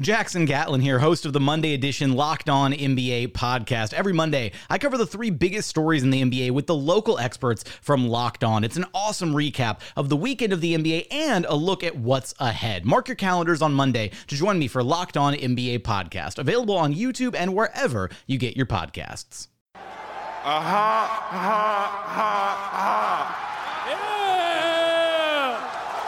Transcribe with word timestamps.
Jackson 0.00 0.46
Gatlin 0.46 0.80
here, 0.80 0.98
host 0.98 1.26
of 1.26 1.34
the 1.34 1.40
Monday 1.40 1.74
edition 1.74 2.14
Locked 2.14 2.48
On 2.48 2.72
NBA 2.72 3.32
podcast. 3.32 3.92
Every 3.92 4.14
Monday, 4.14 4.52
I 4.70 4.78
cover 4.78 4.96
the 4.96 5.06
three 5.06 5.28
biggest 5.28 5.68
stories 5.68 6.02
in 6.02 6.08
the 6.08 6.22
NBA 6.22 6.52
with 6.52 6.66
the 6.66 6.74
local 6.74 7.18
experts 7.18 7.64
from 7.82 8.08
Locked 8.08 8.42
On. 8.42 8.64
It's 8.64 8.78
an 8.78 8.86
awesome 8.94 9.34
recap 9.34 9.80
of 9.96 10.08
the 10.08 10.16
weekend 10.16 10.54
of 10.54 10.62
the 10.62 10.74
NBA 10.74 11.08
and 11.10 11.44
a 11.44 11.54
look 11.54 11.84
at 11.84 11.96
what's 11.96 12.32
ahead. 12.38 12.86
Mark 12.86 13.08
your 13.08 13.14
calendars 13.14 13.60
on 13.60 13.74
Monday 13.74 14.10
to 14.28 14.34
join 14.34 14.58
me 14.58 14.68
for 14.68 14.82
Locked 14.82 15.18
On 15.18 15.34
NBA 15.34 15.80
podcast, 15.80 16.38
available 16.38 16.78
on 16.78 16.94
YouTube 16.94 17.34
and 17.34 17.54
wherever 17.54 18.08
you 18.26 18.38
get 18.38 18.56
your 18.56 18.66
podcasts. 18.66 19.48
Aha, 19.74 21.28
aha, 21.30 22.04
aha, 22.06 22.70
aha. 22.72 23.46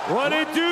What 0.09 0.33
it 0.33 0.53
do, 0.53 0.72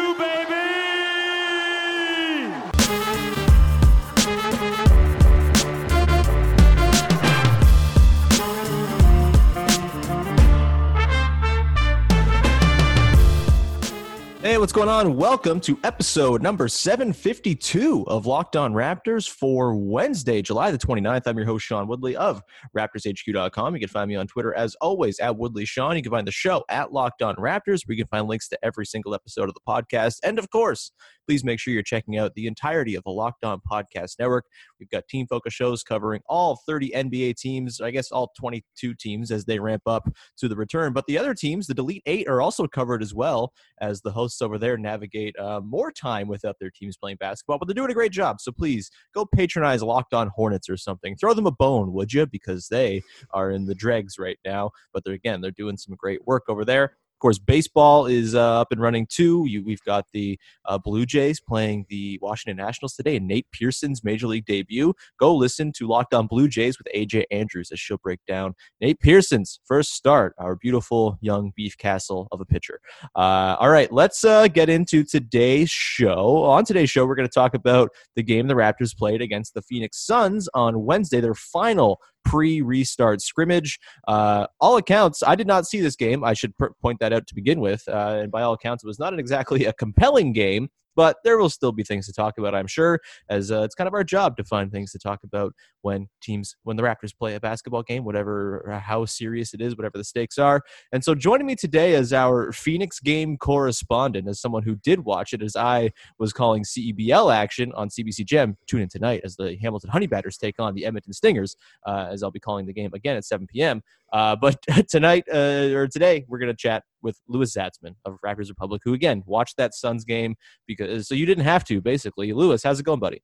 what's 14.61 14.75
going 14.75 14.91
on? 14.91 15.17
Welcome 15.17 15.59
to 15.61 15.79
episode 15.85 16.43
number 16.43 16.69
752 16.69 18.05
of 18.07 18.27
Locked 18.27 18.57
On 18.57 18.75
Raptors 18.75 19.27
for 19.27 19.75
Wednesday, 19.75 20.43
July 20.43 20.71
the 20.71 20.77
29th. 20.77 21.23
I'm 21.25 21.39
your 21.39 21.47
host, 21.47 21.65
Sean 21.65 21.89
Woodley 21.89 22.15
of 22.15 22.43
RaptorsHQ.com. 22.77 23.75
You 23.75 23.81
can 23.81 23.89
find 23.89 24.07
me 24.07 24.17
on 24.17 24.27
Twitter 24.27 24.55
as 24.55 24.75
always 24.83 25.19
at 25.19 25.39
Woodley 25.39 25.65
Sean. 25.65 25.97
You 25.97 26.03
can 26.03 26.13
find 26.13 26.27
the 26.27 26.33
show 26.33 26.63
at 26.69 26.93
Locked 26.93 27.23
On 27.23 27.37
Raptors, 27.37 27.87
where 27.87 27.97
you 27.97 28.05
can 28.05 28.09
find 28.09 28.29
links 28.29 28.51
to 28.51 28.59
every 28.63 28.85
single 28.85 29.15
episode 29.15 29.49
of 29.49 29.55
the 29.55 29.63
podcast. 29.67 30.19
And 30.23 30.39
of 30.39 30.51
course, 30.51 30.93
please 31.31 31.45
make 31.45 31.61
sure 31.61 31.73
you're 31.73 31.81
checking 31.81 32.19
out 32.19 32.35
the 32.35 32.49
entirety 32.49 32.97
of 32.97 33.05
the 33.05 33.11
Locked 33.11 33.45
On 33.45 33.61
Podcast 33.61 34.19
Network. 34.19 34.47
We've 34.81 34.91
got 34.91 35.07
team 35.07 35.29
focus 35.29 35.55
shows 35.55 35.85
covering 35.85 36.23
all 36.27 36.59
30 36.67 36.91
NBA 36.91 37.37
teams, 37.37 37.81
I 37.81 37.93
guess 37.93 38.11
all 38.11 38.33
22 38.37 38.95
teams 38.95 39.31
as 39.31 39.45
they 39.45 39.61
ramp 39.61 39.83
up 39.87 40.09
to 40.39 40.49
the 40.49 40.57
return. 40.57 40.93
But 40.93 41.07
the 41.07 41.17
other 41.17 41.33
teams, 41.33 41.69
the 41.69 41.75
Delete 41.75 42.03
Eight, 42.07 42.27
are 42.27 42.43
also 42.43 42.67
covered 42.67 43.01
as 43.01 43.15
well 43.15 43.53
as 43.81 44.01
the 44.01 44.11
hosts 44.11 44.43
over 44.43 44.59
there 44.59 44.77
navigate 44.77 45.39
uh, 45.39 45.61
more 45.61 45.93
time 45.93 46.27
without 46.27 46.57
their 46.59 46.73
teams 46.73 46.97
playing 46.97 47.19
basketball. 47.21 47.59
But 47.59 47.69
they're 47.69 47.77
doing 47.77 47.93
a 47.93 47.95
great 47.95 48.11
job. 48.11 48.41
So 48.41 48.51
please 48.51 48.91
go 49.15 49.25
patronize 49.25 49.85
Locked 49.85 50.15
On 50.15 50.33
Hornets 50.35 50.69
or 50.69 50.77
something. 50.77 51.15
Throw 51.15 51.33
them 51.33 51.47
a 51.47 51.53
bone, 51.53 51.93
would 51.93 52.13
you? 52.13 52.27
Because 52.27 52.67
they 52.67 53.03
are 53.31 53.53
in 53.53 53.67
the 53.67 53.75
dregs 53.77 54.19
right 54.19 54.41
now. 54.45 54.73
But 54.93 55.05
they're, 55.05 55.15
again, 55.15 55.43
they're 55.43 55.53
doing 55.53 55.77
some 55.77 55.95
great 55.95 56.27
work 56.27 56.47
over 56.49 56.65
there. 56.65 56.97
Of 57.21 57.23
course, 57.23 57.39
baseball 57.39 58.07
is 58.07 58.35
uh, 58.35 58.63
up 58.63 58.73
and 58.73 58.81
running 58.81 59.07
too. 59.07 59.45
You, 59.47 59.63
we've 59.63 59.85
got 59.85 60.07
the 60.15 60.39
uh, 60.65 60.79
Blue 60.79 61.05
Jays 61.05 61.39
playing 61.39 61.85
the 61.91 62.19
Washington 62.23 62.57
Nationals 62.57 62.95
today, 62.95 63.17
and 63.17 63.29
Nate 63.29 63.47
Pearson's 63.53 64.03
major 64.03 64.27
league 64.27 64.47
debut. 64.47 64.95
Go 65.19 65.37
listen 65.37 65.71
to 65.77 65.87
Locked 65.87 66.15
On 66.15 66.27
Blue 66.27 66.49
Jays 66.49 66.79
with 66.79 66.89
AJ 66.97 67.25
Andrews 67.31 67.71
as 67.73 67.79
she'll 67.79 67.99
break 67.99 68.21
down 68.27 68.55
Nate 68.81 68.99
Pearson's 69.01 69.61
first 69.67 69.93
start, 69.93 70.35
our 70.39 70.57
beautiful 70.57 71.19
young 71.21 71.53
beef 71.55 71.77
castle 71.77 72.27
of 72.33 72.41
a 72.41 72.47
pitcher. 72.47 72.81
Uh, 73.15 73.55
all 73.61 73.69
right, 73.69 73.93
let's 73.93 74.25
uh, 74.25 74.49
get 74.49 74.71
into 74.71 75.05
today's 75.05 75.69
show. 75.69 76.45
On 76.45 76.65
today's 76.65 76.89
show, 76.89 77.05
we're 77.05 77.17
going 77.17 77.29
to 77.29 77.35
talk 77.35 77.53
about 77.53 77.91
the 78.17 78.23
game 78.23 78.49
the 78.49 78.55
Raptors 78.55 78.97
played 78.97 79.21
against 79.21 79.53
the 79.53 79.61
Phoenix 79.61 79.99
Suns 80.07 80.49
on 80.55 80.87
Wednesday, 80.87 81.21
their 81.21 81.35
final 81.35 82.01
pre 82.31 82.61
restart 82.61 83.21
scrimmage. 83.21 83.81
Uh, 84.07 84.47
all 84.61 84.77
accounts, 84.77 85.23
I 85.27 85.35
did 85.35 85.49
not 85.49 85.67
see 85.67 85.81
this 85.81 85.97
game. 85.97 86.23
I 86.23 86.33
should 86.33 86.57
pr- 86.57 86.69
point 86.81 87.01
that 87.01 87.13
out 87.13 87.27
to 87.27 87.35
begin 87.35 87.61
with. 87.61 87.83
Uh, 87.89 88.21
and 88.23 88.31
by 88.31 88.43
all 88.43 88.53
accounts, 88.53 88.85
it 88.85 88.87
was 88.87 89.01
not 89.01 89.19
exactly 89.19 89.65
a 89.65 89.73
compelling 89.73 90.33
game 90.33 90.69
but 90.97 91.17
there 91.25 91.39
will 91.39 91.51
still 91.51 91.73
be 91.73 91.83
things 91.83 92.07
to 92.07 92.13
talk 92.13 92.39
about, 92.39 92.55
I'm 92.55 92.67
sure, 92.67 93.01
as 93.29 93.51
uh, 93.51 93.63
it's 93.63 93.75
kind 93.75 93.89
of 93.89 93.95
our 93.95 94.05
job 94.05 94.37
to 94.37 94.45
find 94.45 94.71
things 94.71 94.93
to 94.93 94.99
talk 94.99 95.21
about 95.25 95.55
when 95.83 96.09
teams, 96.23 96.57
when 96.65 96.77
the 96.77 96.83
Raptors 96.83 97.17
play 97.17 97.35
a 97.35 97.41
basketball 97.41 97.83
game, 97.83 98.05
whatever, 98.05 98.81
how 98.85 99.05
serious 99.05 99.55
it 99.55 99.61
is, 99.61 99.77
whatever 99.77 99.99
the 99.99 100.05
stakes 100.05 100.39
are. 100.39 100.63
And 100.93 101.03
so 101.03 101.15
joining 101.15 101.47
me 101.47 101.55
today 101.55 101.95
as 101.95 102.13
our 102.13 102.53
Phoenix 102.53 103.01
game 103.01 103.37
correspondent, 103.37 104.29
as 104.29 104.41
someone 104.41 104.63
who 104.63 104.77
did 104.77 105.01
watch 105.05 105.33
it, 105.33 105.43
as 105.43 105.57
I 105.57 105.93
was 106.19 106.33
calling 106.33 106.65
CEBL 106.65 107.35
action 107.35 107.73
on 107.75 107.89
CBC 107.89 108.25
Gem. 108.25 108.57
Tune 108.67 108.83
in 108.83 108.89
tonight 108.89 109.23
as 109.25 109.37
the 109.37 109.57
Hamilton 109.61 109.91
Honey 109.91 110.07
Badgers 110.07 110.37
take 110.37 110.59
on 110.59 110.75
the 110.75 110.85
Edmonton 110.85 111.13
Stingers, 111.13 111.57
uh, 111.87 112.09
as 112.11 112.23
I'll 112.23 112.31
be 112.31 112.41
calling 112.41 112.67
the 112.67 112.73
game 112.73 112.91
again 112.95 113.17
at 113.17 113.25
7 113.25 113.47
p.m. 113.47 113.83
Uh, 114.13 114.37
but 114.37 114.57
tonight 114.89 115.25
uh, 115.33 115.71
or 115.75 115.87
today, 115.87 116.25
we're 116.29 116.39
going 116.39 116.51
to 116.51 116.57
chat 116.57 116.83
with 117.03 117.19
Louis 117.29 117.55
Zatzman 117.55 117.95
of 118.05 118.19
Raptors 118.25 118.49
Republic, 118.49 118.83
who 118.85 118.95
again 118.95 119.23
watched 119.27 119.57
that 119.57 119.75
Suns 119.75 120.05
game 120.05 120.37
because 120.67 121.09
so 121.09 121.15
you 121.15 121.27
didn't 121.27 121.45
have 121.45 121.65
to 121.65 121.81
basically. 121.81 122.33
Louis, 122.33 122.63
how's 122.63 122.81
it 122.81 122.85
going, 122.85 123.01
buddy? 123.01 123.23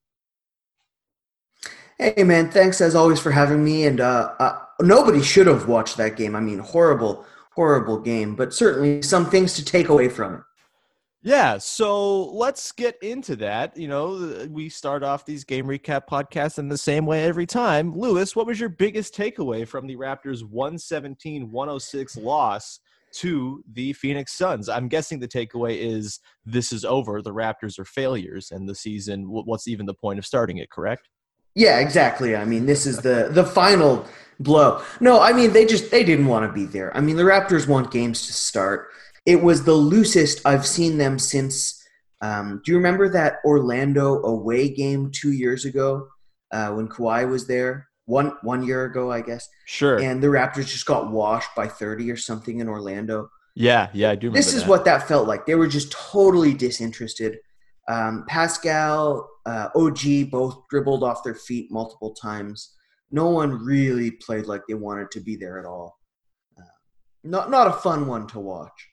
Hey 1.99 2.25
man, 2.25 2.51
thanks 2.51 2.81
as 2.81 2.95
always 2.95 3.19
for 3.19 3.31
having 3.31 3.65
me. 3.65 3.87
And 3.87 4.01
uh, 4.01 4.33
uh, 4.39 4.59
nobody 4.83 5.23
should 5.23 5.47
have 5.47 5.67
watched 5.67 5.97
that 5.97 6.17
game. 6.17 6.37
I 6.37 6.41
mean, 6.41 6.59
horrible, 6.59 7.25
horrible 7.55 7.99
game, 7.99 8.37
but 8.37 8.53
certainly 8.53 9.01
some 9.03 9.31
things 9.31 9.55
to 9.55 9.65
take 9.65 9.89
away 9.89 10.09
from 10.09 10.35
it. 10.35 10.41
Yeah, 11.27 11.59
so 11.59 12.27
let's 12.27 12.71
get 12.71 13.03
into 13.03 13.35
that. 13.35 13.77
You 13.77 13.89
know, 13.89 14.15
uh, 14.15 14.47
we 14.49 14.69
start 14.69 15.03
off 15.03 15.27
these 15.27 15.43
game 15.43 15.67
recap 15.67 16.03
podcasts 16.09 16.61
in 16.61 16.69
the 16.69 16.79
same 16.79 17.05
way 17.05 17.25
every 17.25 17.47
time. 17.47 17.99
Louis, 17.99 18.37
what 18.37 18.47
was 18.47 18.61
your 18.61 18.69
biggest 18.69 19.13
takeaway 19.13 19.67
from 19.67 19.89
the 19.89 19.97
Raptors 19.97 20.45
117 20.49 21.51
106 21.51 22.17
loss 22.19 22.79
to 23.15 23.65
the 23.73 23.93
Phoenix 23.95 24.35
Suns? 24.35 24.69
I'm 24.69 24.87
guessing 24.87 25.19
the 25.19 25.27
takeaway 25.27 25.77
is 25.79 26.21
this 26.45 26.71
is 26.71 26.85
over. 26.85 27.21
The 27.21 27.35
Raptors 27.35 27.77
are 27.81 27.85
failures, 27.85 28.53
and 28.53 28.69
the 28.69 28.77
season, 28.77 29.25
what's 29.29 29.67
even 29.67 29.85
the 29.85 29.95
point 29.95 30.21
of 30.21 30.27
starting 30.27 30.59
it, 30.59 30.71
correct? 30.71 31.09
Yeah, 31.57 31.81
exactly. 31.81 32.37
I 32.37 32.45
mean, 32.45 32.67
this 32.67 32.87
is 32.87 32.99
the 32.99 33.31
the 33.33 33.45
final 33.45 34.07
blow. 34.39 34.81
No, 35.01 35.21
I 35.21 35.33
mean 35.33 35.53
they 35.53 35.67
just 35.67 35.91
they 35.91 36.05
didn't 36.05 36.27
want 36.27 36.47
to 36.47 36.53
be 36.53 36.67
there. 36.67 36.97
I 36.97 37.01
mean, 37.01 37.17
the 37.17 37.25
Raptors 37.25 37.67
want 37.67 37.91
games 37.91 38.29
to 38.29 38.33
start 38.33 38.91
it 39.27 39.43
was 39.43 39.65
the 39.65 39.75
loosest 39.75 40.41
I've 40.47 40.67
seen 40.67 40.97
them 40.97 41.19
since. 41.19 41.83
Um, 42.23 42.63
do 42.65 42.73
you 42.73 42.79
remember 42.79 43.09
that 43.11 43.39
Orlando 43.45 44.23
away 44.23 44.71
game 44.71 45.11
two 45.13 45.33
years 45.33 45.65
ago 45.65 46.09
uh, 46.53 46.71
when 46.71 46.89
Kawhi 46.89 47.29
was 47.29 47.47
there? 47.47 47.89
One 48.07 48.35
one 48.43 48.63
year 48.63 48.85
ago, 48.85 49.11
I 49.11 49.21
guess. 49.21 49.49
Sure. 49.67 50.01
And 50.01 50.23
the 50.23 50.29
Raptors 50.29 50.69
just 50.69 50.87
got 50.87 51.11
washed 51.11 51.51
by 51.57 51.67
thirty 51.67 52.09
or 52.11 52.17
something 52.17 52.61
in 52.61 52.69
Orlando. 52.69 53.29
Yeah, 53.57 53.89
yeah, 53.93 54.11
I 54.11 54.15
do. 54.15 54.31
this 54.31 54.55
is 54.55 54.63
that. 54.63 54.69
what 54.69 54.85
that 54.85 55.09
felt 55.09 55.27
like. 55.27 55.45
They 55.45 55.57
were 55.57 55.67
just 55.67 55.91
totally 55.91 56.55
disinterested. 56.55 57.39
Um, 57.89 58.25
Pascal, 58.29 59.29
uh, 59.47 59.71
OG 59.75 60.31
both 60.31 60.69
dribbled 60.69 61.03
off 61.03 61.25
their 61.25 61.35
feet 61.35 61.73
multiple 61.73 62.15
times. 62.15 62.75
No 63.11 63.31
one 63.31 63.65
really 63.65 64.11
played 64.11 64.47
like 64.47 64.63
they 64.69 64.75
wanted 64.75 65.11
to 65.13 65.21
be 65.21 65.37
there 65.37 65.59
at 65.59 65.65
all. 65.65 65.99
Uh, 66.57 66.63
not 67.25 67.51
not 67.51 67.67
a 67.67 67.73
fun 67.73 68.07
one 68.07 68.29
to 68.29 68.39
watch. 68.39 68.89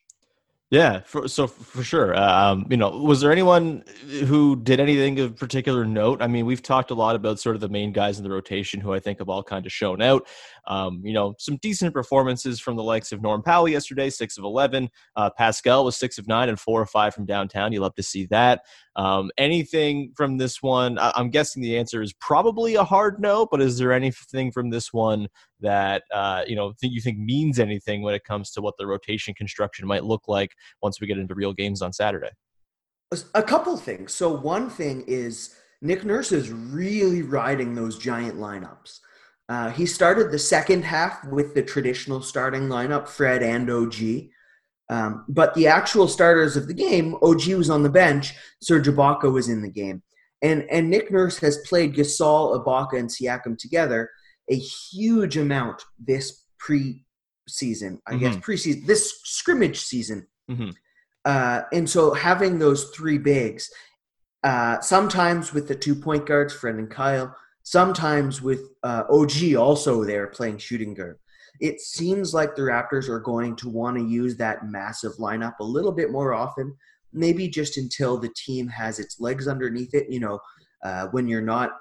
Yeah, 0.73 1.01
for, 1.01 1.27
so 1.27 1.45
for 1.45 1.83
sure. 1.83 2.19
Um, 2.19 2.65
you 2.67 2.77
know, 2.77 2.89
was 2.89 3.21
there 3.21 3.31
anyone 3.31 3.83
who 4.25 4.55
did 4.55 4.79
anything 4.79 5.19
of 5.19 5.35
particular 5.35 5.85
note? 5.85 6.19
I 6.19 6.25
mean, 6.25 6.47
we've 6.47 6.63
talked 6.63 6.89
a 6.89 6.95
lot 6.95 7.15
about 7.15 7.39
sort 7.39 7.53
of 7.55 7.61
the 7.61 7.69
main 7.69 7.91
guys 7.91 8.17
in 8.17 8.23
the 8.23 8.31
rotation 8.31 8.81
who 8.81 8.91
I 8.91 8.99
think 8.99 9.19
have 9.19 9.29
all 9.29 9.43
kind 9.43 9.67
of 9.67 9.71
shown 9.71 10.01
out. 10.01 10.25
Um, 10.65 10.99
you 11.03 11.13
know, 11.13 11.35
some 11.37 11.57
decent 11.57 11.93
performances 11.93 12.59
from 12.59 12.75
the 12.75 12.81
likes 12.81 13.11
of 13.11 13.21
Norm 13.21 13.43
Powell 13.43 13.69
yesterday, 13.69 14.09
six 14.09 14.35
of 14.39 14.45
eleven. 14.45 14.89
Uh, 15.15 15.29
Pascal 15.29 15.85
was 15.85 15.95
six 15.95 16.17
of 16.17 16.27
nine 16.27 16.49
and 16.49 16.59
four 16.59 16.81
or 16.81 16.87
five 16.87 17.13
from 17.13 17.27
downtown. 17.27 17.71
You 17.71 17.81
love 17.81 17.93
to 17.93 18.03
see 18.03 18.25
that. 18.31 18.63
Um, 18.95 19.29
anything 19.37 20.11
from 20.15 20.37
this 20.39 20.63
one? 20.63 20.97
I- 20.97 21.13
am 21.17 21.29
guessing 21.29 21.61
the 21.61 21.77
answer 21.77 22.01
is 22.01 22.13
probably 22.13 22.73
a 22.75 22.83
hard 22.83 23.19
no. 23.19 23.45
But 23.45 23.61
is 23.61 23.77
there 23.77 23.91
anything 23.91 24.51
from 24.51 24.71
this 24.71 24.91
one 24.91 25.27
that 25.63 26.03
uh, 26.13 26.43
you 26.45 26.55
know 26.55 26.73
think 26.79 26.93
you 26.93 27.01
think 27.01 27.17
means 27.17 27.59
anything 27.59 28.03
when 28.03 28.13
it 28.13 28.23
comes 28.23 28.51
to 28.51 28.61
what 28.61 28.75
the 28.77 28.85
rotation 28.85 29.33
construction 29.33 29.87
might 29.87 30.03
look 30.03 30.27
like 30.27 30.51
once 30.81 31.01
we 31.01 31.07
get 31.07 31.17
into 31.17 31.33
real 31.33 31.53
games 31.53 31.81
on 31.81 31.91
Saturday? 31.91 32.29
A 33.33 33.43
couple 33.43 33.75
things. 33.77 34.13
So 34.13 34.31
one 34.31 34.69
thing 34.69 35.03
is 35.07 35.55
Nick 35.81 36.03
Nurse 36.03 36.31
is 36.31 36.51
really 36.51 37.21
riding 37.21 37.75
those 37.75 37.97
giant 37.97 38.37
lineups. 38.37 38.99
Uh, 39.49 39.69
he 39.69 39.85
started 39.85 40.31
the 40.31 40.39
second 40.39 40.83
half 40.83 41.23
with 41.25 41.53
the 41.53 41.61
traditional 41.61 42.21
starting 42.21 42.63
lineup, 42.63 43.07
Fred 43.07 43.43
and 43.43 43.69
OG. 43.69 44.29
Um, 44.89 45.25
but 45.27 45.53
the 45.53 45.67
actual 45.67 46.07
starters 46.07 46.55
of 46.55 46.67
the 46.67 46.73
game, 46.73 47.15
OG 47.21 47.47
was 47.49 47.69
on 47.69 47.83
the 47.83 47.89
bench, 47.89 48.33
Serge 48.61 48.87
Ibaka 48.87 49.31
was 49.31 49.49
in 49.49 49.61
the 49.61 49.69
game. 49.69 50.01
And, 50.41 50.63
and 50.69 50.89
Nick 50.89 51.11
Nurse 51.11 51.37
has 51.39 51.57
played 51.59 51.95
Gasol, 51.95 52.63
Ibaka, 52.63 52.99
and 52.99 53.09
Siakam 53.09 53.57
together 53.57 54.09
a 54.49 54.55
huge 54.55 55.37
amount 55.37 55.81
this 55.99 56.45
pre-season, 56.59 58.01
I 58.07 58.11
mm-hmm. 58.11 58.19
guess 58.19 58.35
preseason, 58.37 58.85
this 58.85 59.19
scrimmage 59.23 59.81
season. 59.81 60.27
Mm-hmm. 60.49 60.71
Uh, 61.25 61.61
and 61.71 61.89
so 61.89 62.13
having 62.13 62.59
those 62.59 62.89
three 62.89 63.17
bigs, 63.17 63.69
uh, 64.43 64.79
sometimes 64.81 65.53
with 65.53 65.67
the 65.67 65.75
two 65.75 65.95
point 65.95 66.25
guards, 66.25 66.53
Fred 66.53 66.75
and 66.75 66.89
Kyle, 66.89 67.33
sometimes 67.63 68.41
with 68.41 68.61
uh, 68.83 69.03
OG 69.09 69.55
also 69.57 70.03
there 70.03 70.27
playing 70.27 70.57
shooting 70.57 70.93
guard. 70.93 71.17
It 71.61 71.79
seems 71.79 72.33
like 72.33 72.55
the 72.55 72.63
Raptors 72.63 73.07
are 73.07 73.19
going 73.19 73.55
to 73.57 73.69
want 73.69 73.97
to 73.97 74.03
use 74.03 74.35
that 74.37 74.65
massive 74.65 75.13
lineup 75.13 75.53
a 75.59 75.63
little 75.63 75.93
bit 75.93 76.11
more 76.11 76.33
often, 76.33 76.75
maybe 77.13 77.47
just 77.47 77.77
until 77.77 78.17
the 78.17 78.33
team 78.35 78.67
has 78.67 78.99
its 78.99 79.21
legs 79.21 79.47
underneath 79.47 79.93
it. 79.93 80.09
You 80.09 80.19
know, 80.19 80.39
uh, 80.83 81.07
when 81.11 81.27
you're 81.27 81.41
not 81.41 81.77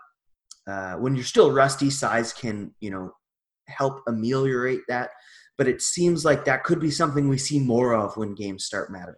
uh, 0.66 0.94
when 0.94 1.14
you're 1.14 1.24
still 1.24 1.52
rusty, 1.52 1.90
size 1.90 2.32
can 2.32 2.74
you 2.80 2.90
know 2.90 3.12
help 3.68 4.02
ameliorate 4.06 4.80
that. 4.88 5.10
But 5.58 5.68
it 5.68 5.82
seems 5.82 6.24
like 6.24 6.44
that 6.44 6.64
could 6.64 6.80
be 6.80 6.90
something 6.90 7.28
we 7.28 7.38
see 7.38 7.60
more 7.60 7.94
of 7.94 8.16
when 8.16 8.34
games 8.34 8.64
start 8.64 8.90
mattering. 8.90 9.16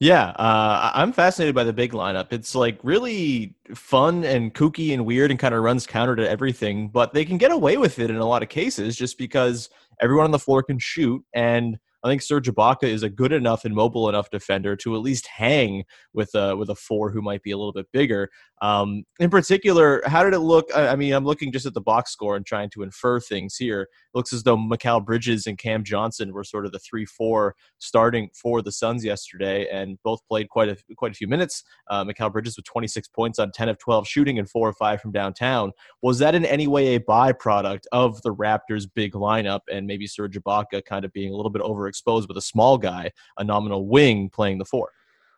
Yeah, 0.00 0.30
uh, 0.30 0.90
I'm 0.94 1.12
fascinated 1.12 1.54
by 1.54 1.62
the 1.62 1.72
big 1.72 1.92
lineup. 1.92 2.32
It's 2.32 2.56
like 2.56 2.78
really 2.82 3.54
fun 3.72 4.24
and 4.24 4.52
kooky 4.52 4.92
and 4.92 5.06
weird 5.06 5.30
and 5.30 5.38
kind 5.38 5.54
of 5.54 5.62
runs 5.62 5.86
counter 5.86 6.16
to 6.16 6.28
everything, 6.28 6.88
but 6.88 7.14
they 7.14 7.24
can 7.24 7.38
get 7.38 7.52
away 7.52 7.76
with 7.76 8.00
it 8.00 8.10
in 8.10 8.16
a 8.16 8.24
lot 8.24 8.42
of 8.42 8.48
cases 8.48 8.96
just 8.96 9.16
because 9.16 9.70
everyone 10.00 10.24
on 10.24 10.32
the 10.32 10.40
floor 10.40 10.62
can 10.62 10.80
shoot 10.80 11.22
and 11.34 11.78
I 12.04 12.08
think 12.08 12.22
Serge 12.22 12.48
Ibaka 12.48 12.84
is 12.84 13.04
a 13.04 13.08
good 13.08 13.32
enough 13.32 13.64
and 13.64 13.74
mobile 13.74 14.08
enough 14.08 14.28
defender 14.30 14.74
to 14.76 14.96
at 14.96 15.02
least 15.02 15.28
hang 15.28 15.84
with 16.12 16.34
a 16.34 16.56
with 16.56 16.68
a 16.68 16.74
four 16.74 17.12
who 17.12 17.22
might 17.22 17.42
be 17.42 17.52
a 17.52 17.56
little 17.56 17.72
bit 17.72 17.86
bigger. 17.92 18.28
Um, 18.62 19.02
in 19.18 19.28
particular, 19.28 20.02
how 20.06 20.22
did 20.22 20.34
it 20.34 20.38
look? 20.38 20.70
I, 20.72 20.94
mean, 20.94 21.12
I'm 21.12 21.24
looking 21.24 21.50
just 21.50 21.66
at 21.66 21.74
the 21.74 21.80
box 21.80 22.12
score 22.12 22.36
and 22.36 22.46
trying 22.46 22.70
to 22.70 22.84
infer 22.84 23.18
things 23.18 23.56
here. 23.56 23.82
It 23.82 23.88
looks 24.14 24.32
as 24.32 24.44
though 24.44 24.56
Mikal 24.56 25.04
Bridges 25.04 25.48
and 25.48 25.58
Cam 25.58 25.82
Johnson 25.82 26.32
were 26.32 26.44
sort 26.44 26.64
of 26.64 26.70
the 26.70 26.78
three 26.78 27.04
four 27.04 27.56
starting 27.80 28.30
for 28.40 28.62
the 28.62 28.70
Suns 28.70 29.04
yesterday, 29.04 29.68
and 29.68 29.98
both 30.04 30.20
played 30.28 30.48
quite 30.48 30.68
a 30.68 30.76
quite 30.96 31.10
a 31.10 31.16
few 31.16 31.26
minutes. 31.26 31.64
Uh, 31.90 32.04
Mikal 32.04 32.32
Bridges 32.32 32.56
with 32.56 32.64
26 32.66 33.08
points 33.08 33.40
on 33.40 33.50
10 33.50 33.68
of 33.68 33.78
12 33.78 34.06
shooting 34.06 34.38
and 34.38 34.48
four 34.48 34.68
or 34.68 34.74
five 34.74 35.00
from 35.00 35.10
downtown. 35.10 35.72
Was 36.00 36.20
that 36.20 36.36
in 36.36 36.44
any 36.44 36.68
way 36.68 36.94
a 36.94 37.00
byproduct 37.00 37.86
of 37.90 38.22
the 38.22 38.32
Raptors' 38.32 38.86
big 38.94 39.14
lineup 39.14 39.62
and 39.72 39.88
maybe 39.88 40.06
Serge 40.06 40.38
Ibaka 40.38 40.84
kind 40.84 41.04
of 41.04 41.12
being 41.12 41.32
a 41.32 41.36
little 41.36 41.50
bit 41.50 41.62
overexposed 41.62 42.28
with 42.28 42.36
a 42.36 42.42
small 42.42 42.78
guy, 42.78 43.10
a 43.38 43.42
nominal 43.42 43.88
wing 43.88 44.30
playing 44.30 44.58
the 44.58 44.64
four? 44.64 44.90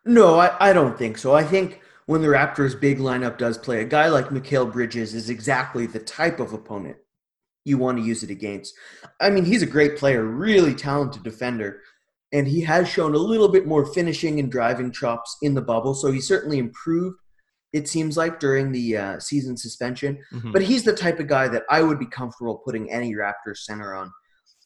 No, 0.05 0.39
I, 0.39 0.69
I 0.69 0.73
don't 0.73 0.95
think 0.95 1.17
so. 1.17 1.33
I 1.33 1.43
think 1.43 1.81
when 2.05 2.21
the 2.21 2.27
Raptors' 2.27 2.79
big 2.79 2.99
lineup 2.99 3.37
does 3.37 3.57
play, 3.57 3.81
a 3.81 3.85
guy 3.85 4.07
like 4.07 4.29
Mikal 4.29 4.71
Bridges 4.71 5.13
is 5.13 5.29
exactly 5.29 5.85
the 5.85 5.99
type 5.99 6.39
of 6.39 6.53
opponent 6.53 6.97
you 7.63 7.77
want 7.77 7.97
to 7.97 8.03
use 8.03 8.21
it 8.21 8.29
against. 8.29 8.75
I 9.19 9.31
mean, 9.31 9.43
he's 9.43 9.63
a 9.63 9.67
great 9.67 9.97
player, 9.97 10.23
really 10.23 10.75
talented 10.75 11.23
defender, 11.23 11.81
and 12.31 12.47
he 12.47 12.61
has 12.61 12.87
shown 12.87 13.15
a 13.15 13.19
little 13.19 13.49
bit 13.49 13.65
more 13.65 13.85
finishing 13.85 14.39
and 14.39 14.51
driving 14.51 14.91
chops 14.91 15.35
in 15.41 15.55
the 15.55 15.61
bubble. 15.61 15.95
So 15.95 16.11
he 16.11 16.21
certainly 16.21 16.59
improved. 16.59 17.17
It 17.73 17.87
seems 17.87 18.17
like 18.17 18.39
during 18.39 18.71
the 18.71 18.97
uh, 18.97 19.19
season 19.19 19.57
suspension, 19.57 20.19
mm-hmm. 20.31 20.51
but 20.51 20.61
he's 20.61 20.83
the 20.83 20.93
type 20.93 21.19
of 21.19 21.27
guy 21.27 21.47
that 21.47 21.63
I 21.69 21.81
would 21.81 21.99
be 21.99 22.05
comfortable 22.05 22.61
putting 22.63 22.91
any 22.91 23.15
Raptors 23.15 23.57
center 23.57 23.95
on 23.95 24.11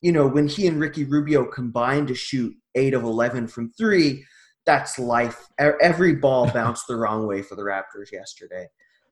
you 0.02 0.12
know, 0.12 0.28
when 0.28 0.48
he 0.48 0.68
and 0.68 0.80
Ricky 0.80 1.04
Rubio 1.04 1.46
combined 1.46 2.08
to 2.08 2.16
shoot 2.16 2.56
eight 2.76 2.94
of 2.94 3.04
11 3.04 3.48
from 3.48 3.72
three, 3.74 4.26
that's 4.66 5.00
life. 5.00 5.48
Every 5.58 6.16
ball 6.16 6.50
bounced 6.54 6.88
the 6.88 6.96
wrong 6.96 7.28
way 7.28 7.42
for 7.42 7.56
the 7.56 7.64
Raptors 7.64 8.12
yesterday. 8.12 8.68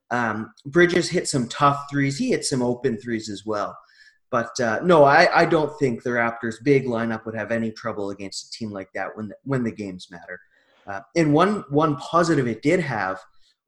Um, 0.09 0.53
Bridges 0.65 1.09
hit 1.09 1.27
some 1.27 1.47
tough 1.47 1.85
threes. 1.89 2.17
He 2.17 2.29
hit 2.29 2.45
some 2.45 2.61
open 2.61 2.97
threes 2.97 3.29
as 3.29 3.45
well. 3.45 3.77
But 4.29 4.59
uh, 4.59 4.79
no, 4.83 5.03
I, 5.03 5.41
I 5.41 5.45
don't 5.45 5.77
think 5.79 6.03
the 6.03 6.11
Raptors' 6.11 6.63
big 6.63 6.85
lineup 6.85 7.25
would 7.25 7.35
have 7.35 7.51
any 7.51 7.71
trouble 7.71 8.09
against 8.09 8.47
a 8.47 8.57
team 8.57 8.71
like 8.71 8.89
that 8.93 9.15
when 9.15 9.29
the, 9.29 9.35
when 9.43 9.63
the 9.63 9.71
games 9.71 10.09
matter. 10.11 10.39
Uh, 10.85 11.01
and 11.15 11.33
one 11.33 11.63
one 11.69 11.95
positive 11.97 12.47
it 12.47 12.61
did 12.61 12.79
have 12.79 13.19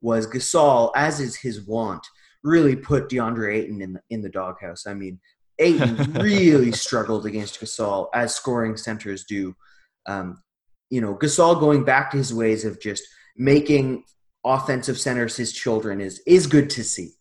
was 0.01 0.27
Gasol, 0.27 0.91
as 0.95 1.19
is 1.19 1.35
his 1.35 1.61
wont, 1.65 2.05
really 2.43 2.75
put 2.75 3.09
DeAndre 3.09 3.55
Ayton 3.55 3.81
in 3.81 3.93
the, 3.93 4.01
in 4.09 4.21
the 4.21 4.29
doghouse. 4.29 4.87
I 4.87 4.93
mean, 4.93 5.19
Ayton 5.59 6.13
really 6.13 6.71
struggled 6.71 7.25
against 7.25 7.59
Gasol 7.59 8.07
as 8.13 8.35
scoring 8.35 8.77
centers 8.77 9.25
do. 9.25 9.55
Um, 10.05 10.41
you 10.89 11.01
know, 11.01 11.15
Gasol 11.15 11.59
going 11.59 11.83
back 11.83 12.11
to 12.11 12.17
his 12.17 12.33
ways 12.33 12.65
of 12.65 12.79
just 12.79 13.03
making 13.37 14.03
offensive 14.45 14.99
centers 14.99 15.35
his 15.35 15.51
children 15.51 16.01
is 16.01 16.21
is 16.25 16.47
good 16.47 16.69
to 16.71 16.83
see. 16.83 17.13